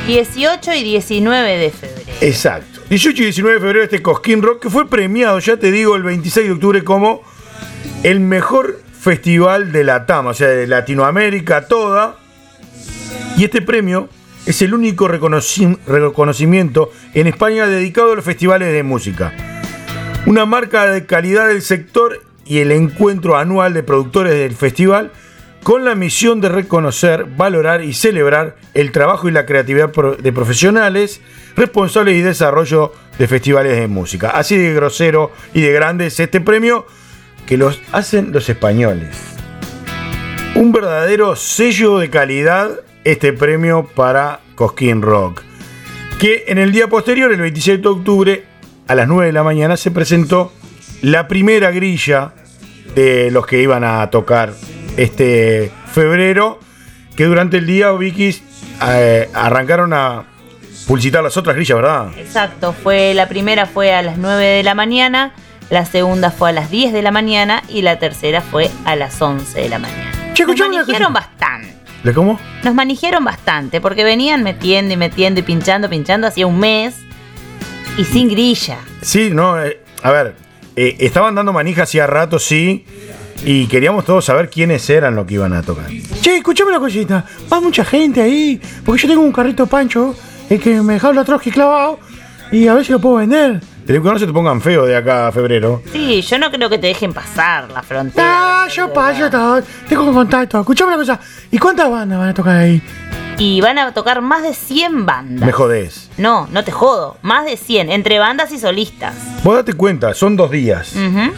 18 0.08 0.74
y 0.76 0.84
19 0.84 1.58
de 1.58 1.72
febrero. 1.72 2.18
Exacto. 2.22 2.80
18 2.90 3.22
y 3.22 3.26
19 3.26 3.56
de 3.56 3.60
febrero 3.60 3.84
este 3.84 4.02
Cosquín 4.02 4.42
Rock 4.42 4.62
que 4.62 4.70
fue 4.70 4.90
premiado, 4.90 5.40
ya 5.40 5.58
te 5.58 5.74
digo, 5.74 5.98
el 5.98 6.04
26 6.04 6.48
de 6.48 6.54
octubre 6.54 6.84
como 6.86 7.22
el 8.04 8.22
mejor 8.22 8.80
festival 8.98 9.74
de 9.74 9.84
la 9.84 10.06
TAM, 10.06 10.28
o 10.28 10.34
sea, 10.34 10.48
de 10.48 10.68
Latinoamérica 10.68 11.68
toda. 11.68 12.16
Y 13.38 13.44
este 13.44 13.62
premio 13.62 14.10
es 14.50 14.64
el 14.64 14.74
único 14.74 15.08
reconoci- 15.08 15.78
reconocimiento 15.86 16.92
en 17.14 17.28
España 17.28 17.68
dedicado 17.68 18.14
a 18.14 18.16
los 18.16 18.26
festivales 18.26 18.74
de 18.74 18.82
música. 18.82 19.32
Una 20.26 20.48
marca 20.48 20.88
de 20.88 21.06
calidad 21.06 21.48
del 21.48 21.62
sector 21.62 22.24
y 22.46 22.58
el 22.58 22.72
encuentro 22.72 23.38
anual 23.38 23.76
de 23.76 23.84
productores 23.84 24.34
del 24.34 24.56
festival 24.56 25.12
con 25.62 25.86
la 25.86 25.94
misión 25.94 26.42
de 26.42 26.50
reconocer, 26.50 27.26
valorar 27.26 27.84
y 27.84 27.94
celebrar 27.94 28.56
el 28.74 28.92
trabajo 28.92 29.30
y 29.30 29.32
la 29.32 29.46
creatividad 29.46 29.92
de 30.18 30.34
profesionales 30.34 31.22
responsables 31.56 32.16
y 32.16 32.22
desarrollo 32.22 32.92
de 33.20 33.28
festivales 33.28 33.78
de 33.78 33.88
música. 33.88 34.32
Así 34.32 34.58
de 34.58 34.74
grosero 34.74 35.32
y 35.54 35.62
de 35.62 35.72
grande 35.74 36.08
es 36.08 36.20
este 36.20 36.42
premio 36.42 36.88
que 37.46 37.58
los 37.58 37.80
hacen 37.92 38.32
los 38.32 38.50
españoles. 38.50 39.16
Un 40.56 40.72
verdadero 40.72 41.36
sello 41.36 42.00
de 42.00 42.10
calidad 42.10 42.80
este 43.04 43.34
premio 43.34 43.88
para 43.96 44.40
Cosquín 44.56 45.02
Rock. 45.02 45.44
Que 46.20 46.46
en 46.48 46.58
el 46.58 46.72
día 46.72 46.88
posterior, 46.88 47.32
el 47.32 47.40
27 47.40 47.82
de 47.82 47.88
octubre, 47.88 48.46
a 48.88 48.96
las 48.96 49.08
9 49.08 49.28
de 49.28 49.32
la 49.32 49.44
mañana, 49.44 49.78
se 49.78 49.92
presentó 49.92 50.52
la 51.02 51.28
primera 51.28 51.72
grilla 51.72 52.34
de 52.96 53.32
los 53.32 53.46
que 53.46 53.62
iban 53.62 53.84
a 53.84 54.10
tocar 54.10 54.54
este 54.98 55.72
febrero. 55.94 56.60
Que 57.16 57.26
durante 57.26 57.58
el 57.58 57.66
día, 57.66 57.92
Vikis, 57.92 58.44
eh, 58.88 59.30
arrancaron 59.34 59.94
a 59.94 60.26
publicitar 60.88 61.24
las 61.24 61.38
otras 61.38 61.56
grillas, 61.56 61.76
¿verdad? 61.78 62.08
Exacto, 62.18 62.74
fue 62.74 63.14
la 63.14 63.28
primera 63.30 63.66
fue 63.66 63.94
a 63.94 64.02
las 64.02 64.18
9 64.18 64.44
de 64.44 64.64
la 64.64 64.74
mañana, 64.74 65.34
la 65.70 65.86
segunda 65.86 66.32
fue 66.32 66.50
a 66.50 66.54
las 66.54 66.72
10 66.72 66.94
de 66.94 67.02
la 67.02 67.12
mañana 67.12 67.64
y 67.70 67.84
la 67.84 68.00
tercera 68.00 68.42
fue 68.42 68.72
a 68.86 68.96
las 68.96 69.22
11 69.22 69.62
de 69.62 69.70
la 69.70 69.80
mañana. 69.80 70.12
Che, 70.34 70.46
manijearon 70.46 70.86
cosa. 70.86 71.10
bastante. 71.10 71.79
¿De 72.04 72.14
cómo? 72.14 72.40
Nos 72.64 72.74
manijearon 72.74 73.24
bastante 73.26 73.82
porque 73.82 74.04
venían 74.04 74.44
metiendo 74.44 74.94
y 74.94 74.98
metiendo 74.98 75.42
y 75.42 75.44
pinchando, 75.44 75.90
pinchando 75.90 76.28
hacía 76.28 76.48
un 76.48 76.60
mes 76.60 76.96
y 77.98 78.06
sin 78.06 78.30
grilla. 78.30 78.78
Sí, 79.02 79.30
no, 79.32 79.62
eh, 79.62 79.82
a 80.02 80.12
ver, 80.12 80.36
eh, 80.76 80.96
estaban 81.00 81.36
dando 81.36 81.52
manija 81.52 81.84
hacía 81.84 82.08
rato, 82.08 82.40
sí, 82.40 82.86
y 83.44 83.68
queríamos 83.68 84.06
todos 84.06 84.26
saber 84.26 84.50
quiénes 84.50 84.90
eran 84.90 85.16
los 85.16 85.26
que 85.26 85.34
iban 85.36 85.54
a 85.54 85.62
tocar. 85.62 85.88
Che, 86.22 86.38
escuchame 86.38 86.70
una 86.70 86.80
cosita, 86.80 87.26
va 87.52 87.60
mucha 87.60 87.84
gente 87.84 88.22
ahí, 88.22 88.62
porque 88.86 89.02
yo 89.02 89.10
tengo 89.10 89.22
un 89.22 89.32
carrito 89.32 89.68
pancho, 89.68 90.16
el 90.50 90.60
que 90.62 90.82
me 90.82 90.94
dejaron 90.94 91.18
la 91.18 91.26
Trotsky 91.26 91.52
clavado, 91.52 92.00
y 92.52 92.68
a 92.68 92.74
ver 92.76 92.86
si 92.86 92.92
lo 92.94 93.00
puedo 93.00 93.18
vender. 93.18 93.60
Tenés 93.90 94.04
que 94.04 94.10
no 94.12 94.20
se 94.20 94.28
te 94.28 94.34
pongan 94.34 94.62
feo 94.62 94.86
de 94.86 94.96
acá 94.96 95.30
a 95.30 95.32
febrero. 95.32 95.82
Sí, 95.92 96.22
yo 96.22 96.38
no 96.38 96.52
creo 96.52 96.70
que 96.70 96.78
te 96.78 96.86
dejen 96.86 97.12
pasar 97.12 97.72
la 97.72 97.82
frontera. 97.82 98.28
Ah, 98.64 98.68
yo 98.68 98.94
paso 98.94 99.32
todo, 99.32 99.64
tengo 99.88 100.14
contacto. 100.14 100.60
Escuchame 100.60 100.90
una 100.90 100.98
cosa, 100.98 101.20
¿y 101.50 101.58
cuántas 101.58 101.90
bandas 101.90 102.20
van 102.20 102.30
a 102.30 102.34
tocar 102.36 102.56
ahí? 102.58 102.84
Y 103.40 103.62
van 103.62 103.80
a 103.80 103.92
tocar 103.92 104.22
más 104.22 104.44
de 104.44 104.54
100 104.54 105.08
bandas. 105.08 105.44
Me 105.44 105.52
jodés. 105.52 106.12
No, 106.20 106.48
no 106.52 106.64
te 106.64 106.72
jodo. 106.72 107.18
Más 107.24 107.46
de 107.46 107.58
100, 107.58 107.90
entre 107.90 108.20
bandas 108.20 108.52
y 108.52 108.60
solistas. 108.60 109.16
Vos 109.44 109.56
date 109.56 109.74
cuenta, 109.74 110.14
son 110.14 110.36
dos 110.36 110.52
días. 110.52 110.94
Ujú, 110.96 111.34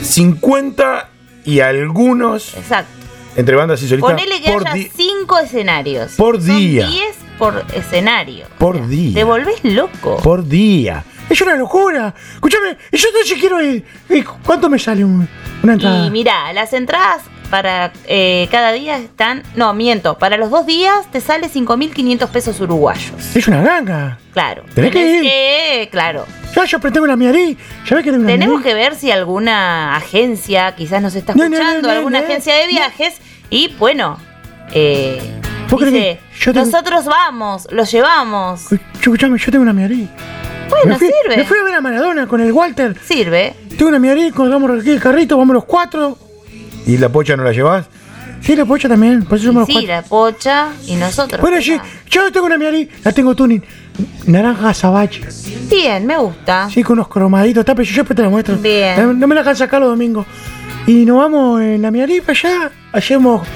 50 0.00 1.08
y 1.44 1.58
algunos 1.58 2.54
Exacto. 2.56 2.88
entre 3.34 3.56
bandas 3.56 3.82
y 3.82 3.88
solistas 3.88 4.12
Ponele 4.12 4.40
que 4.42 4.52
por, 4.52 4.62
haya 4.68 4.74
di- 4.74 4.92
5 4.94 5.38
escenarios. 5.40 6.12
Por 6.12 6.36
Son 6.36 6.46
día. 6.56 6.86
10 6.86 7.16
por 7.36 7.64
escenario. 7.74 8.46
por 8.58 8.86
día. 8.86 9.12
Te 9.14 9.24
volvés 9.24 9.58
loco. 9.64 10.18
por 10.22 10.46
día. 10.46 11.02
Es 11.28 11.40
una 11.40 11.54
locura. 11.56 12.14
Escúchame, 12.34 12.76
y 12.92 12.96
yo 12.96 13.08
entonces 13.08 13.38
quiero 13.38 13.60
ir. 13.62 13.84
¿Y 14.08 14.22
¿Cuánto 14.22 14.68
me 14.68 14.78
sale 14.78 15.04
un- 15.04 15.28
una 15.62 15.72
entrada? 15.74 16.06
Y 16.06 16.10
mira, 16.10 16.52
las 16.52 16.72
entradas 16.72 17.22
para 17.50 17.92
eh, 18.06 18.48
cada 18.50 18.72
día 18.72 18.96
están. 18.98 19.42
No, 19.56 19.72
miento. 19.74 20.18
Para 20.18 20.36
los 20.36 20.50
dos 20.50 20.66
días 20.66 21.10
te 21.10 21.20
sale 21.20 21.48
5.500 21.48 22.28
pesos 22.30 22.60
uruguayos. 22.60 23.34
Es 23.36 23.46
una 23.48 23.62
ganga. 23.62 24.18
Claro. 24.32 24.64
Tenés 24.74 24.92
que 24.92 25.14
ir. 25.16 25.22
que- 25.22 25.88
claro. 25.90 26.24
Ya, 26.54 26.64
yo 26.64 26.78
tengo 26.80 27.06
la 27.06 27.16
miarí. 27.16 27.56
Ya 27.88 27.96
ves 27.96 28.04
que 28.04 28.12
tengo 28.12 28.26
Tenemos 28.26 28.60
miarí. 28.60 28.64
que 28.68 28.74
ver 28.74 28.94
si 28.94 29.10
alguna 29.10 29.96
agencia 29.96 30.74
quizás 30.76 31.02
nos 31.02 31.14
está 31.14 31.34
No, 31.34 31.44
no, 31.44 31.50
no, 31.50 31.56
escuchando, 31.56 31.88
no, 31.88 31.94
alguna 31.94 32.18
agencia 32.20 32.54
de 32.54 32.66
viajes. 32.68 33.14
Y 33.50 33.74
bueno, 33.78 34.18
eh, 34.72 35.20
¿Vos 35.68 35.80
crees 35.80 35.92
dice, 35.92 36.52
nosotros 36.54 37.04
vamos, 37.04 37.66
los 37.70 37.90
llevamos. 37.92 38.70
Yo, 38.70 38.76
Escuchame, 38.94 39.38
yo 39.38 39.50
tengo 39.52 39.62
una 39.62 39.72
miarí. 39.72 40.08
Bueno, 40.68 40.86
me 40.86 40.98
fui, 40.98 41.08
sirve. 41.08 41.36
Me 41.36 41.44
fui 41.44 41.58
a 41.58 41.62
ver 41.62 41.74
a 41.74 41.80
Maradona 41.80 42.26
con 42.26 42.40
el 42.40 42.52
Walter. 42.52 42.96
Sirve. 43.04 43.54
Tengo 43.76 43.88
una 43.88 43.98
miarí, 43.98 44.30
colgamos 44.30 44.70
aquí 44.80 44.90
el 44.90 45.00
carrito, 45.00 45.36
vamos 45.36 45.54
los 45.54 45.64
cuatro. 45.64 46.18
¿Y 46.86 46.96
la 46.98 47.08
pocha 47.08 47.36
no 47.36 47.44
la 47.44 47.52
llevas? 47.52 47.86
Sí, 48.40 48.54
la 48.54 48.64
pocha 48.64 48.88
también. 48.88 49.24
Por 49.24 49.38
eso 49.38 49.48
somos 49.48 49.60
los 49.62 49.66
sí, 49.66 49.72
cuatro. 49.72 49.88
la 49.88 50.02
pocha 50.02 50.68
y 50.86 50.94
nosotros. 50.96 51.40
Bueno, 51.40 51.60
sí, 51.60 51.78
yo 52.10 52.30
tengo 52.30 52.46
una 52.46 52.58
miarí, 52.58 52.88
la 53.04 53.12
tengo 53.12 53.34
tuning. 53.34 53.60
Naranja 54.26 54.70
azabache. 54.70 55.22
Bien, 55.68 56.06
me 56.06 56.16
gusta. 56.16 56.68
Sí, 56.70 56.82
con 56.82 56.94
unos 56.94 57.08
cromaditos. 57.08 57.64
Tape, 57.64 57.84
yo 57.84 57.96
después 57.96 58.16
te 58.16 58.22
la 58.22 58.28
muestro. 58.28 58.56
Bien. 58.56 58.96
No, 58.96 59.12
no 59.12 59.26
me 59.26 59.34
la 59.34 59.40
dejan 59.40 59.56
sacar 59.56 59.80
los 59.80 59.90
domingos. 59.90 60.26
Y 60.86 61.04
nos 61.04 61.16
vamos 61.18 61.60
en 61.62 61.82
la 61.82 61.90
miarí 61.90 62.20
para 62.20 62.38
allá. 62.38 62.70
Hacemos. 62.92 63.46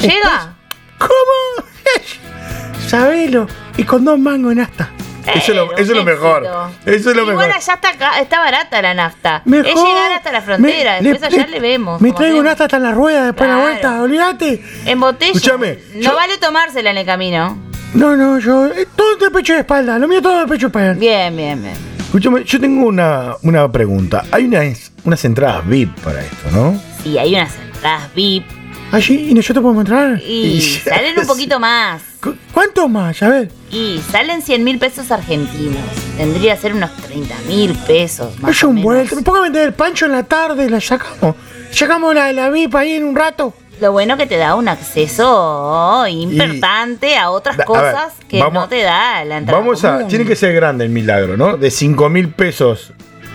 ¿Llega? 0.00 0.56
¿Cómo? 0.98 1.68
Sabelo. 2.88 3.46
Y 3.76 3.84
con 3.84 4.04
dos 4.04 4.18
mangos 4.18 4.52
en 4.52 4.60
asta. 4.60 4.90
Eso 5.34 5.52
es 5.52 5.56
lo, 5.56 5.68
Pero, 5.68 5.80
eso 5.82 5.92
es 5.92 5.96
lo 5.96 6.00
un 6.00 6.06
mejor. 6.06 6.42
Eso 6.86 7.10
es 7.10 7.16
lo 7.16 7.22
y 7.22 7.26
mejor. 7.26 7.34
bueno, 7.34 7.54
ya 7.64 7.72
está 7.74 7.88
acá, 7.90 8.20
está 8.20 8.38
barata 8.40 8.82
la 8.82 8.94
nafta. 8.94 9.42
Mejor. 9.44 9.66
Es 9.66 9.74
llegar 9.74 10.12
hasta 10.12 10.32
la 10.32 10.40
frontera, 10.42 11.00
Me- 11.00 11.08
después 11.10 11.32
allá 11.32 11.46
le, 11.46 11.60
vemos. 11.60 12.00
Me 12.00 12.12
traigo 12.12 12.40
asta 12.48 12.64
hasta 12.64 12.78
la 12.78 12.92
rueda 12.92 13.26
después 13.26 13.48
de 13.48 13.56
la 13.56 13.62
vuelta. 13.62 14.02
Olvídate. 14.02 14.62
En 14.86 15.00
botella. 15.00 15.32
Escúchame, 15.32 15.78
No 15.94 16.00
yo- 16.00 16.14
vale 16.14 16.38
tomársela 16.38 16.90
en 16.90 16.98
el 16.98 17.06
camino. 17.06 17.58
No, 17.94 18.16
no, 18.16 18.38
yo. 18.38 18.66
eh, 18.66 18.86
Todo 18.94 19.16
de 19.16 19.30
pecho 19.30 19.54
y 19.54 19.56
espalda. 19.56 19.98
Lo 19.98 20.06
mío 20.06 20.22
todo 20.22 20.38
de 20.40 20.46
pecho 20.46 20.66
y 20.66 20.68
espalda. 20.68 20.92
Bien, 20.94 21.36
bien, 21.36 21.60
bien. 21.62 21.74
Escúchame, 21.98 22.44
yo 22.44 22.60
tengo 22.60 22.86
una, 22.86 23.34
una 23.42 23.70
pregunta. 23.70 24.24
Hay 24.32 24.44
unas, 24.46 24.92
unas 25.04 25.24
entradas 25.24 25.66
VIP 25.66 25.96
para 26.00 26.20
esto, 26.20 26.50
¿no? 26.52 26.80
Sí, 27.02 27.16
hay 27.18 27.34
unas 27.34 27.54
entradas 27.56 28.14
VIP 28.14 28.44
Allí, 28.92 29.30
¿y 29.30 29.34
nosotros 29.34 29.62
podemos 29.62 29.82
entrar? 29.82 30.20
y 30.20 30.60
salen 30.84 31.18
un 31.18 31.26
poquito 31.26 31.60
más. 31.60 32.02
¿Cu- 32.22 32.34
¿Cuánto 32.52 32.88
más? 32.88 33.22
A 33.22 33.28
ver. 33.28 33.50
Y 33.70 34.00
salen 34.10 34.42
100 34.42 34.64
mil 34.64 34.78
pesos 34.78 35.10
argentinos. 35.10 35.80
Tendría 36.16 36.56
que 36.56 36.60
ser 36.60 36.74
unos 36.74 36.94
30 36.96 37.34
mil 37.46 37.72
pesos 37.86 38.38
más. 38.40 38.50
Es 38.50 38.64
un 38.64 38.82
vuelto. 38.82 39.14
Me 39.16 39.22
pongo 39.22 39.38
a 39.38 39.42
vender 39.42 39.62
el 39.68 39.74
pancho 39.74 40.06
en 40.06 40.12
la 40.12 40.24
tarde 40.24 40.66
y 40.66 40.68
la 40.68 40.80
sacamos. 40.80 41.36
Sacamos 41.70 42.14
la 42.14 42.26
de 42.26 42.32
la 42.32 42.50
VIP 42.50 42.74
ahí 42.74 42.94
en 42.94 43.04
un 43.04 43.14
rato. 43.14 43.54
Lo 43.80 43.92
bueno 43.92 44.16
que 44.18 44.26
te 44.26 44.36
da 44.36 44.56
un 44.56 44.68
acceso 44.68 46.04
importante 46.08 47.16
a 47.16 47.30
otras 47.30 47.58
a 47.60 47.64
cosas 47.64 48.18
ver, 48.18 48.26
que 48.28 48.40
vamos- 48.40 48.54
no 48.64 48.68
te 48.68 48.82
da 48.82 49.24
la 49.24 49.38
entrada. 49.38 49.60
Vamos 49.60 49.84
a. 49.84 50.06
Tiene 50.06 50.26
que 50.26 50.36
ser 50.36 50.52
grande 50.52 50.84
el 50.84 50.90
milagro, 50.90 51.36
¿no? 51.36 51.56
De 51.56 51.70
5 51.70 52.08
mil 52.10 52.28
pesos 52.30 52.92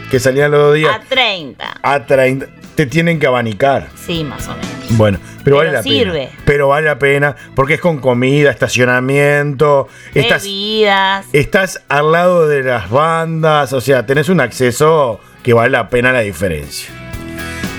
que 0.09 0.19
salían 0.19 0.51
los 0.51 0.59
dos 0.61 0.75
días 0.75 0.95
A 0.95 0.99
30. 1.01 1.79
a 1.81 2.05
30. 2.05 2.47
Te 2.75 2.85
tienen 2.85 3.19
que 3.19 3.27
abanicar. 3.27 3.87
Sí, 3.95 4.23
más 4.23 4.47
o 4.47 4.51
menos. 4.51 4.67
Bueno, 4.91 5.17
pero, 5.43 5.43
Pero 5.43 5.57
vale 5.57 5.71
la 5.71 5.81
sirve. 5.83 6.27
pena. 6.27 6.41
Pero 6.45 6.67
vale 6.67 6.87
la 6.87 6.99
pena 6.99 7.35
porque 7.55 7.75
es 7.75 7.81
con 7.81 7.99
comida, 7.99 8.51
estacionamiento. 8.51 9.87
Estás, 10.13 10.43
Bebidas. 10.43 11.25
estás 11.33 11.81
al 11.89 12.11
lado 12.11 12.47
de 12.47 12.63
las 12.63 12.89
bandas. 12.89 13.71
O 13.73 13.81
sea, 13.81 14.05
tenés 14.05 14.29
un 14.29 14.41
acceso 14.41 15.19
que 15.41 15.53
vale 15.53 15.69
la 15.69 15.89
pena 15.89 16.11
la 16.11 16.19
diferencia. 16.21 16.89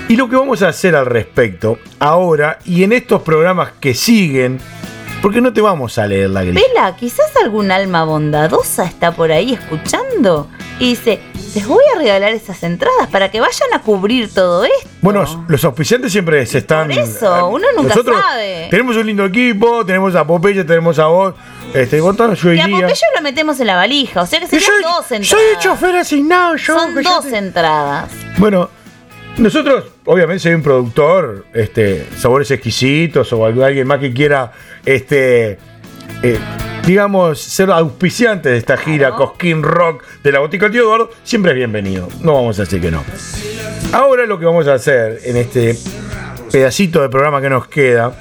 Y 0.09 0.15
lo 0.15 0.29
que 0.29 0.35
vamos 0.37 0.61
a 0.63 0.69
hacer 0.69 0.95
al 0.95 1.05
respecto 1.05 1.79
ahora 1.99 2.59
y 2.65 2.83
en 2.83 2.93
estos 2.93 3.21
programas 3.21 3.71
que 3.79 3.93
siguen, 3.93 4.59
porque 5.21 5.41
no 5.41 5.51
te 5.53 5.61
vamos 5.61 5.97
a 5.97 6.07
leer 6.07 6.29
la 6.29 6.43
grilla. 6.43 6.61
Vela, 6.73 6.95
quizás 6.97 7.35
algún 7.43 7.71
alma 7.71 8.03
bondadosa 8.05 8.85
está 8.85 9.11
por 9.11 9.31
ahí 9.31 9.53
escuchando 9.53 10.49
y 10.79 10.89
dice, 10.89 11.19
les 11.55 11.65
voy 11.67 11.83
a 11.95 11.97
regalar 11.97 12.31
esas 12.33 12.61
entradas 12.63 13.07
para 13.11 13.31
que 13.31 13.39
vayan 13.39 13.73
a 13.73 13.81
cubrir 13.81 14.33
todo 14.33 14.63
esto. 14.63 14.89
Bueno, 15.01 15.45
los 15.47 15.63
auspiciantes 15.63 16.11
siempre 16.11 16.45
se 16.45 16.59
están. 16.59 16.87
Por 16.87 16.97
eso, 16.97 17.47
uno 17.47 17.65
nunca 17.75 17.89
Nosotros 17.89 18.17
sabe. 18.21 18.67
Tenemos 18.69 18.95
un 18.97 19.07
lindo 19.07 19.25
equipo, 19.25 19.85
tenemos 19.85 20.15
a 20.15 20.25
Popeye, 20.25 20.63
tenemos 20.63 20.99
a 20.99 21.07
vos. 21.07 21.33
Este, 21.73 21.99
vos 21.99 22.15
yo 22.41 22.53
y 22.53 22.59
a. 22.59 22.67
Popeye 22.67 23.01
lo 23.15 23.21
metemos 23.21 23.59
en 23.59 23.67
la 23.67 23.75
valija, 23.75 24.21
o 24.21 24.25
sea 24.25 24.39
que 24.39 24.47
serían 24.47 24.71
dos 24.81 25.11
entradas. 25.11 25.27
soy 25.27 25.41
el 25.53 25.57
chofer 25.59 25.95
asignado, 25.95 26.55
yo. 26.55 26.79
Son 26.79 27.03
dos 27.03 27.25
te- 27.27 27.37
entradas. 27.37 28.09
Bueno, 28.37 28.69
nosotros, 29.37 29.85
obviamente, 30.05 30.39
si 30.41 30.47
hay 30.49 30.55
un 30.55 30.63
productor, 30.63 31.45
este, 31.53 32.07
sabores 32.17 32.49
exquisitos 32.51 33.31
o 33.33 33.45
alguien 33.45 33.87
más 33.87 33.99
que 33.99 34.13
quiera, 34.13 34.51
este, 34.85 35.57
eh, 36.23 36.39
digamos, 36.87 37.39
ser 37.41 37.69
auspiciante 37.69 38.47
de 38.49 38.57
esta 38.57 38.77
gira 38.77 39.11
Cosquín 39.11 39.61
Rock 39.61 40.03
de 40.23 40.31
la 40.31 40.39
Botica 40.39 40.71
Tío 40.71 40.83
Eduardo, 40.83 41.09
siempre 41.23 41.51
es 41.51 41.57
bienvenido. 41.57 42.07
No 42.21 42.33
vamos 42.33 42.57
a 42.59 42.63
decir 42.63 42.79
que 42.79 42.89
no. 42.89 43.03
Ahora 43.91 44.25
lo 44.25 44.39
que 44.39 44.45
vamos 44.45 44.67
a 44.67 44.75
hacer 44.75 45.19
en 45.25 45.35
este 45.35 45.77
pedacito 46.51 47.01
de 47.01 47.09
programa 47.09 47.41
que 47.41 47.49
nos 47.49 47.67
queda 47.67 48.13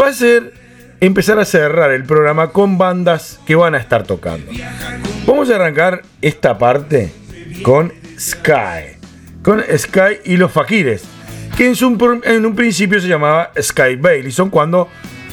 va 0.00 0.06
a 0.08 0.12
ser 0.12 0.54
empezar 1.00 1.38
a 1.40 1.44
cerrar 1.44 1.90
el 1.90 2.04
programa 2.04 2.50
con 2.52 2.78
bandas 2.78 3.40
que 3.44 3.56
van 3.56 3.74
a 3.74 3.78
estar 3.78 4.04
tocando. 4.04 4.52
Vamos 5.26 5.50
a 5.50 5.56
arrancar 5.56 6.02
esta 6.22 6.56
parte 6.56 7.12
con 7.64 7.92
Sky. 8.18 8.96
Con 9.42 9.62
Sky 9.76 10.20
y 10.24 10.36
los 10.36 10.52
Fakires. 10.52 11.02
Que 11.56 11.66
en, 11.66 11.74
su- 11.74 12.20
en 12.24 12.46
un 12.46 12.54
principio 12.54 13.00
se 13.00 13.08
llamaba 13.08 13.50
Sky 13.60 13.96
Bailey. 13.98 14.32
cuando 14.50 14.88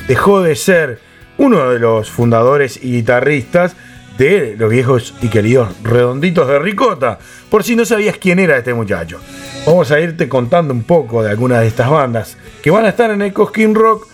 dejó 0.08 0.42
de 0.42 0.56
ser 0.56 1.13
uno 1.38 1.70
de 1.72 1.80
los 1.80 2.10
fundadores 2.10 2.78
y 2.82 2.92
guitarristas 2.94 3.76
de 4.18 4.56
los 4.58 4.70
viejos 4.70 5.14
y 5.22 5.28
queridos 5.30 5.70
redonditos 5.84 6.48
de 6.48 6.60
Ricota. 6.60 7.18
Por 7.50 7.64
si 7.64 7.76
no 7.76 7.84
sabías 7.86 8.18
quién 8.18 8.40
era 8.40 8.58
este 8.58 8.74
muchacho. 8.74 9.20
Vamos 9.66 9.92
a 9.92 10.00
irte 10.00 10.30
contando 10.30 10.74
un 10.74 10.84
poco 10.84 11.24
de 11.24 11.30
algunas 11.32 11.62
de 11.62 11.68
estas 11.68 11.90
bandas 11.90 12.38
que 12.62 12.70
van 12.70 12.86
a 12.86 12.90
estar 12.90 13.10
en 13.12 13.22
el 13.22 13.34
Cosquín 13.34 13.74
Rock 13.74 14.08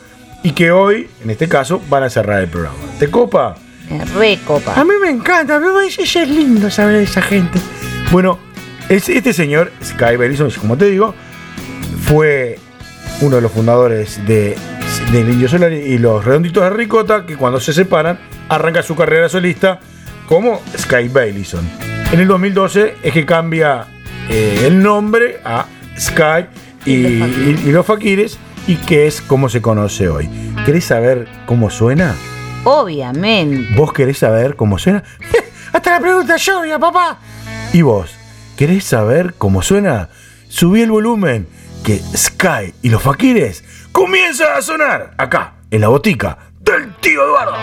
y 0.43 0.51
que 0.51 0.71
hoy, 0.71 1.09
en 1.23 1.29
este 1.31 1.49
caso, 1.49 1.81
van 1.89 2.03
a 2.03 2.09
cerrar 2.09 2.41
el 2.41 2.47
programa. 2.47 2.77
¿Te 2.97 3.09
copa? 3.09 3.55
Me 3.89 4.05
recopa. 4.05 4.79
A 4.79 4.83
mí 4.85 4.91
me 5.01 5.09
encanta, 5.09 5.55
a 5.55 5.59
mí 5.59 5.65
me 5.75 5.83
dice, 5.83 6.03
es 6.03 6.29
lindo 6.29 6.69
saber 6.69 6.95
de 6.97 7.03
esa 7.03 7.21
gente. 7.21 7.59
Bueno, 8.11 8.39
es- 8.87 9.09
este 9.09 9.33
señor, 9.33 9.71
Sky 9.83 10.15
Bellison, 10.15 10.49
como 10.51 10.77
te 10.77 10.85
digo, 10.85 11.13
fue 12.05 12.57
uno 13.21 13.35
de 13.37 13.41
los 13.41 13.51
fundadores 13.51 14.25
de, 14.25 14.55
del 15.11 15.29
Indio 15.29 15.49
Solar 15.49 15.71
y 15.73 15.97
los 15.97 16.23
Redonditos 16.23 16.63
de 16.63 16.69
Ricota, 16.69 17.25
que 17.25 17.35
cuando 17.35 17.59
se 17.59 17.73
separan, 17.73 18.19
arranca 18.47 18.83
su 18.83 18.95
carrera 18.95 19.27
solista 19.29 19.79
como 20.27 20.61
Sky 20.77 21.07
Bellison. 21.07 21.67
En 22.11 22.19
el 22.19 22.27
2012 22.27 22.95
es 23.01 23.13
que 23.13 23.25
cambia 23.25 23.87
eh, 24.29 24.63
el 24.65 24.81
nombre 24.83 25.39
a 25.43 25.65
Sky 25.99 26.45
y, 26.85 26.91
Y 26.93 27.01
los 27.19 27.25
Fakires. 27.25 27.65
y- 27.65 27.69
y 27.69 27.71
los 27.71 27.85
Fakires, 27.85 28.37
y 28.67 28.75
que 28.75 29.07
es 29.07 29.21
como 29.21 29.49
se 29.49 29.61
conoce 29.61 30.09
hoy. 30.09 30.29
¿Querés 30.65 30.85
saber 30.85 31.27
cómo 31.47 31.69
suena? 31.71 32.15
Obviamente. 32.63 33.73
¿Vos 33.75 33.91
querés 33.93 34.19
saber 34.19 34.55
cómo 34.55 34.77
suena? 34.77 35.03
Hasta 35.73 35.91
la 35.91 35.99
pregunta 35.99 36.35
lluvia, 36.37 36.77
papá. 36.77 37.19
¿Y 37.73 37.81
vos? 37.81 38.11
¿Querés 38.57 38.83
saber 38.83 39.33
cómo 39.37 39.61
suena? 39.63 40.09
Subí 40.49 40.81
el 40.81 40.91
volumen, 40.91 41.47
que 41.83 41.99
Sky 42.15 42.73
y 42.81 42.89
los 42.89 43.01
Fakires 43.01 43.63
comienzan 43.99 44.55
a 44.55 44.61
sonar 44.61 45.13
acá, 45.17 45.55
en 45.69 45.81
la 45.81 45.89
botica 45.89 46.37
del 46.61 46.95
tío 47.01 47.21
Eduardo. 47.21 47.57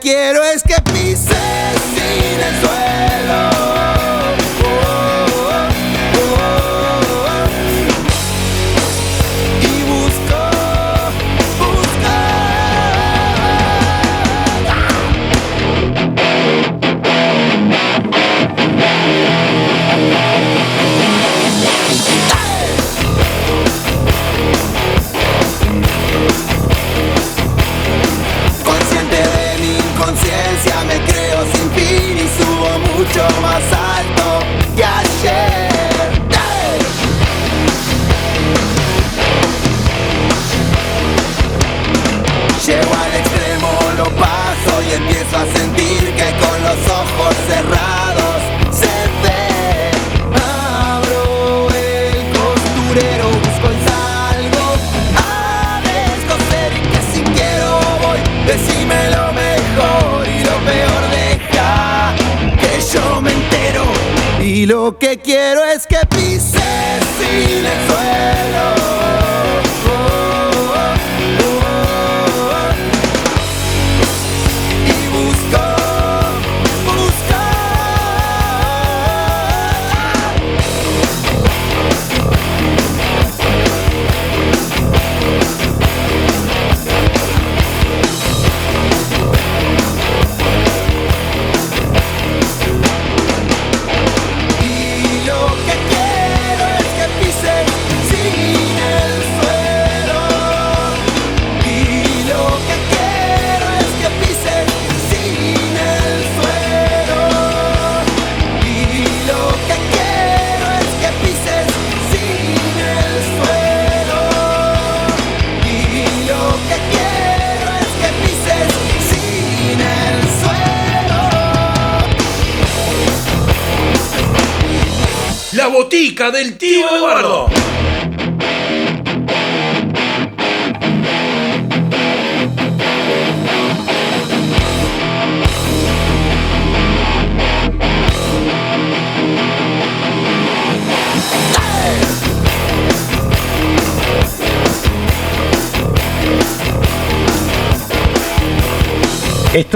Quiero 0.00 0.42
es 0.44 0.62
que 0.62 0.79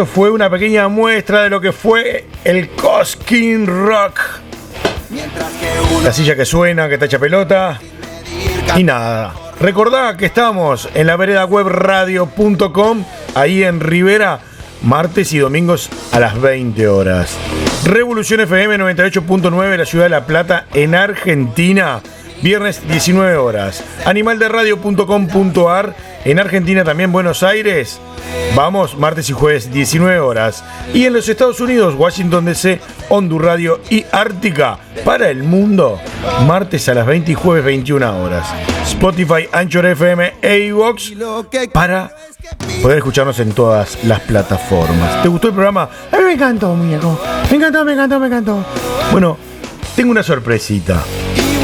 Fue 0.07 0.30
una 0.30 0.50
pequeña 0.50 0.88
muestra 0.88 1.42
de 1.42 1.50
lo 1.50 1.61
que 1.61 1.72
fue 1.72 2.26
el 2.44 2.68
Coskin 2.70 3.66
Rock. 3.66 4.20
La 6.02 6.12
silla 6.12 6.36
que 6.36 6.44
suena, 6.44 6.88
que 6.88 6.98
tacha 6.98 7.18
pelota. 7.18 7.80
Y 8.76 8.84
nada. 8.84 9.34
Recordá 9.61 10.16
que 10.16 10.26
estamos 10.26 10.88
en 10.94 11.07
la 11.07 11.16
vereda 11.16 11.44
web 11.44 11.68
radio.com, 11.68 13.05
ahí 13.34 13.62
en 13.62 13.80
Rivera, 13.80 14.40
martes 14.82 15.32
y 15.32 15.38
domingos 15.38 15.88
a 16.12 16.20
las 16.20 16.40
20 16.40 16.86
horas. 16.88 17.36
Revolución 17.84 18.40
FM 18.40 18.78
98.9, 18.78 19.76
la 19.76 19.86
ciudad 19.86 20.05
de 20.07 20.11
La 20.11 20.26
Plata, 20.26 20.66
en 20.74 20.94
Argentina, 20.94 22.00
viernes 22.45 22.86
19 22.86 23.36
horas. 23.36 23.82
Animalderadio.com.ar, 24.05 25.97
en 26.26 26.38
Argentina 26.38 26.84
también 26.84 27.11
Buenos 27.11 27.42
Aires. 27.42 27.99
Vamos, 28.55 28.99
martes 28.99 29.30
y 29.30 29.32
jueves 29.32 29.72
19 29.72 30.20
horas. 30.20 30.62
Y 30.92 31.07
en 31.07 31.14
los 31.14 31.26
Estados 31.26 31.59
Unidos, 31.61 31.95
Washington 31.97 32.45
DC, 32.45 32.80
Hondur 33.09 33.45
Radio 33.45 33.80
y 33.88 34.05
Ártica, 34.12 34.78
para 35.07 35.30
el 35.30 35.42
mundo, 35.42 35.99
martes 36.47 36.86
a 36.90 36.95
las 36.95 37.07
20 37.07 37.32
y 37.32 37.34
jueves 37.34 37.64
21 37.64 38.22
horas. 38.22 38.47
Spotify, 38.84 39.49
Anchor 39.51 39.86
FM 39.86 40.34
e 40.42 40.59
iVoox 40.66 41.12
para 41.72 42.14
poder 42.82 42.99
escucharnos 42.99 43.40
en 43.40 43.53
todas 43.53 44.05
las 44.05 44.20
plataformas. 44.20 45.22
¿Te 45.22 45.28
gustó 45.28 45.49
el 45.49 45.55
programa? 45.55 45.88
A 46.12 46.18
mí 46.18 46.24
me 46.24 46.32
encantó, 46.34 46.74
muñeco. 46.74 47.18
Me 47.51 47.57
encantó, 47.57 47.86
me 47.86 47.95
encantó, 47.95 48.20
me 48.20 48.26
encantó. 48.26 48.64
Bueno, 49.11 49.38
tengo 49.97 50.11
una 50.11 50.22
sorpresita. 50.22 51.03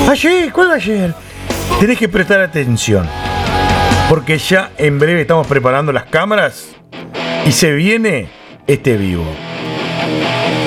Ayer, 0.09 0.53
¿cuál 0.53 0.73
ayer? 0.73 1.15
Tenés 1.79 1.99
que 1.99 2.09
prestar 2.09 2.41
atención. 2.41 3.09
Porque 4.09 4.39
ya 4.39 4.73
en 4.77 4.99
breve 4.99 5.21
estamos 5.23 5.47
preparando 5.47 5.93
las 5.93 6.05
cámaras 6.05 6.69
y 7.47 7.53
se 7.53 7.73
viene 7.73 8.29
este 8.67 8.97
vivo. 8.97 9.25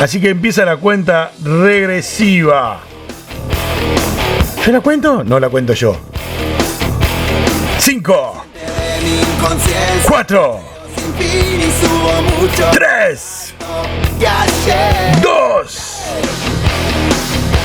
Así 0.02 0.20
que 0.22 0.30
empieza 0.30 0.66
la 0.66 0.78
cuenta 0.78 1.32
regresiva. 1.44 2.80
¿Yo 4.66 4.72
la 4.72 4.80
cuento? 4.80 5.24
No 5.24 5.40
la 5.40 5.50
cuento 5.50 5.74
yo. 5.74 5.98
5, 7.80 8.46
4, 10.08 10.60
3, 12.72 13.54
2. 15.22 16.63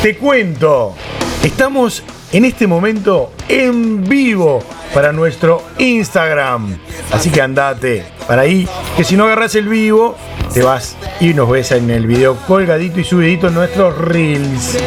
Te 0.03 0.16
cuento. 0.16 0.94
Estamos 1.42 2.05
en 2.30 2.44
este 2.44 2.68
momento 2.68 3.32
en 3.49 4.05
vivo 4.05 4.62
para 4.94 5.12
nuestro 5.12 5.64
Instagram. 5.78 6.78
Así 7.11 7.30
que 7.30 7.42
andate 7.42 8.07
para 8.28 8.42
ahí, 8.42 8.68
que 8.96 9.03
si 9.03 9.16
no 9.16 9.24
agarras 9.24 9.57
el 9.57 9.68
vivo, 9.68 10.14
te 10.55 10.62
vas 10.62 10.96
y 11.18 11.34
nos 11.34 11.51
ves 11.51 11.72
en 11.72 11.90
el 11.90 12.07
video 12.07 12.36
colgadito 12.46 13.01
y 13.01 13.05
subidito 13.05 13.49
en 13.49 13.55
nuestros 13.55 13.99
reels. 13.99 14.78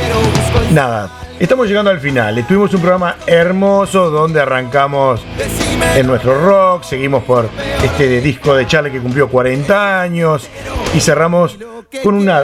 Nada, 0.71 1.11
estamos 1.41 1.67
llegando 1.67 1.91
al 1.91 1.99
final. 1.99 2.47
Tuvimos 2.47 2.73
un 2.73 2.79
programa 2.79 3.17
hermoso 3.27 4.09
donde 4.11 4.39
arrancamos 4.39 5.21
en 5.93 6.07
nuestro 6.07 6.39
rock, 6.39 6.83
seguimos 6.83 7.23
por 7.25 7.49
este 7.83 8.21
disco 8.21 8.55
de 8.55 8.65
Charlie 8.65 8.91
que 8.91 8.99
cumplió 8.99 9.27
40 9.27 10.01
años 10.01 10.49
y 10.93 10.99
cerramos 10.99 11.57
con 12.03 12.15
una 12.15 12.43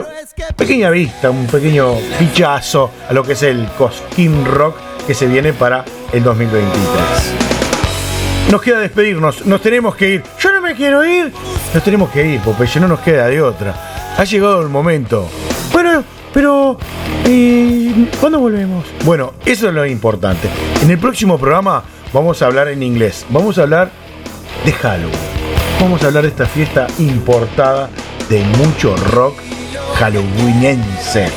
pequeña 0.56 0.90
vista, 0.90 1.30
un 1.30 1.48
pequeño 1.48 1.96
pichazo 2.20 2.92
a 3.10 3.14
lo 3.14 3.24
que 3.24 3.34
es 3.34 3.44
el 3.44 3.68
Cosquín 3.78 4.46
Rock 4.46 4.76
que 5.06 5.14
se 5.14 5.28
viene 5.28 5.54
para 5.54 5.84
el 6.12 6.24
2023. 6.24 6.82
Nos 8.52 8.62
queda 8.62 8.80
despedirnos, 8.80 9.46
nos 9.46 9.62
tenemos 9.62 9.96
que 9.96 10.10
ir. 10.10 10.24
Yo 10.40 10.52
no 10.54 10.62
me 10.62 10.74
quiero 10.76 11.06
ir. 11.06 11.34
Nos 11.74 11.84
tenemos 11.84 12.10
que 12.12 12.26
ir, 12.26 12.40
Popeye, 12.42 12.80
no 12.80 12.88
nos 12.88 13.00
queda 13.02 13.28
de 13.28 13.42
otra. 13.42 13.74
Ha 14.18 14.24
llegado 14.24 14.62
el 14.62 14.70
momento. 14.70 15.28
Bueno, 15.74 16.04
pero... 16.34 16.78
eh, 17.26 18.10
¿Cuándo 18.20 18.40
volvemos? 18.40 18.86
Bueno, 19.04 19.34
eso 19.46 19.68
es 19.68 19.74
lo 19.74 19.86
importante. 19.86 20.50
En 20.82 20.90
el 20.90 20.98
próximo 20.98 21.38
programa 21.38 21.84
vamos 22.14 22.42
a 22.42 22.46
hablar 22.46 22.70
en 22.70 22.84
inglés. 22.84 23.26
Vamos 23.30 23.58
a 23.58 23.64
hablar 23.64 23.92
de 24.64 24.72
Halloween. 24.72 25.20
Vamos 25.82 26.02
a 26.04 26.08
hablar 26.08 26.24
de 26.24 26.30
esta 26.30 26.46
fiesta 26.46 26.88
importada 27.00 27.90
de 28.30 28.44
mucho 28.58 28.96
rock 28.96 29.38
halloweenense. 29.96 31.28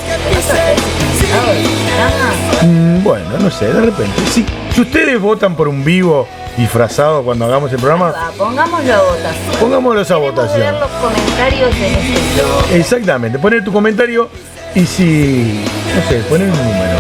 Mm, 2.63 3.03
bueno, 3.03 3.39
no 3.39 3.51
sé, 3.51 3.73
de 3.73 3.81
repente. 3.81 4.21
Si, 4.33 4.45
si 4.75 4.81
ustedes 4.81 5.21
votan 5.21 5.55
por 5.55 5.69
un 5.69 5.85
vivo 5.85 6.27
disfrazado 6.57 7.23
cuando 7.23 7.47
hagamos 7.47 7.73
el 7.73 7.79
programa? 7.79 8.11
Va, 8.11 8.33
pongámoslo 8.37 8.95
a 8.95 8.99
votación. 9.03 9.57
Pongámoslos 9.61 10.11
a 10.11 10.17
votación. 10.17 10.61
ver 10.61 10.75
los 10.75 10.91
comentarios 10.91 11.75
en 11.77 11.95
este. 11.95 12.77
Exactamente, 12.79 13.39
poner 13.39 13.65
tu 13.65 13.73
comentario 13.73 14.29
y 14.75 14.85
si, 14.85 15.65
no 15.95 16.09
sé, 16.09 16.19
poner 16.29 16.51
un 16.51 16.59
número. 16.59 16.99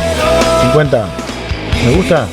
50, 0.62 1.07
¿me 1.84 1.97
gusta? 1.97 2.26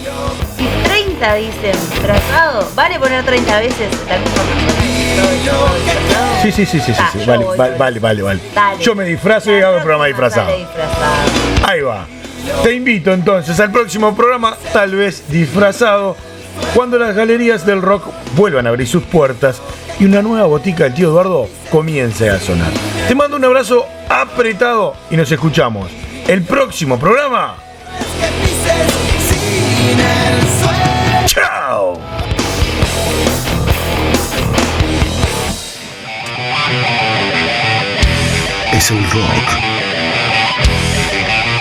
Si 1.17 1.23
30 1.23 1.35
dicen 1.35 1.71
disfrazado, 1.89 2.67
¿vale 2.75 2.99
poner 2.99 3.25
30 3.25 3.59
veces 3.59 3.89
la 4.07 4.19
misma 4.19 4.43
persona? 4.43 4.81
Sí, 6.43 6.51
sí, 6.51 6.65
sí, 6.65 6.79
sí, 6.79 6.93
sí, 6.93 6.99
Ah, 6.99 7.11
vale, 7.25 7.75
vale, 7.75 7.99
vale, 7.99 8.21
vale. 8.21 8.39
Yo 8.79 8.93
me 8.93 9.03
disfrazo 9.03 9.51
y 9.51 9.59
hago 9.61 9.77
el 9.77 9.81
programa 9.81 10.05
disfrazado. 10.05 10.51
Ahí 11.63 11.81
va. 11.81 12.05
Te 12.61 12.75
invito 12.75 13.11
entonces 13.11 13.59
al 13.59 13.71
próximo 13.71 14.15
programa, 14.15 14.55
tal 14.71 14.95
vez 14.95 15.23
disfrazado, 15.29 16.15
cuando 16.75 16.99
las 16.99 17.15
galerías 17.15 17.65
del 17.65 17.81
rock 17.81 18.05
vuelvan 18.35 18.67
a 18.67 18.69
abrir 18.69 18.87
sus 18.87 19.01
puertas 19.01 19.59
y 19.99 20.05
una 20.05 20.21
nueva 20.21 20.45
botica 20.45 20.83
del 20.83 20.93
tío 20.93 21.09
Eduardo 21.09 21.49
comience 21.71 22.29
a 22.29 22.39
sonar. 22.39 22.71
Te 23.07 23.15
mando 23.15 23.37
un 23.37 23.43
abrazo 23.43 23.87
apretado 24.07 24.95
y 25.09 25.17
nos 25.17 25.31
escuchamos. 25.31 25.89
El 26.27 26.43
próximo 26.43 26.99
programa. 26.99 27.66
Es 38.77 38.91
el 38.91 39.09
rock 39.09 39.47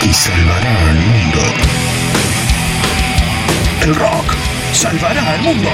que 0.01 0.13
salvará 0.13 0.91
al 0.91 0.97
mundo. 0.97 1.41
El 3.81 3.95
rock 3.95 4.35
salvará 4.75 5.31
al 5.33 5.41
mundo. 5.41 5.71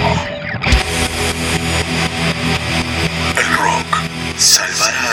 El 3.36 3.57
rock 3.57 3.97
salvará 4.38 5.12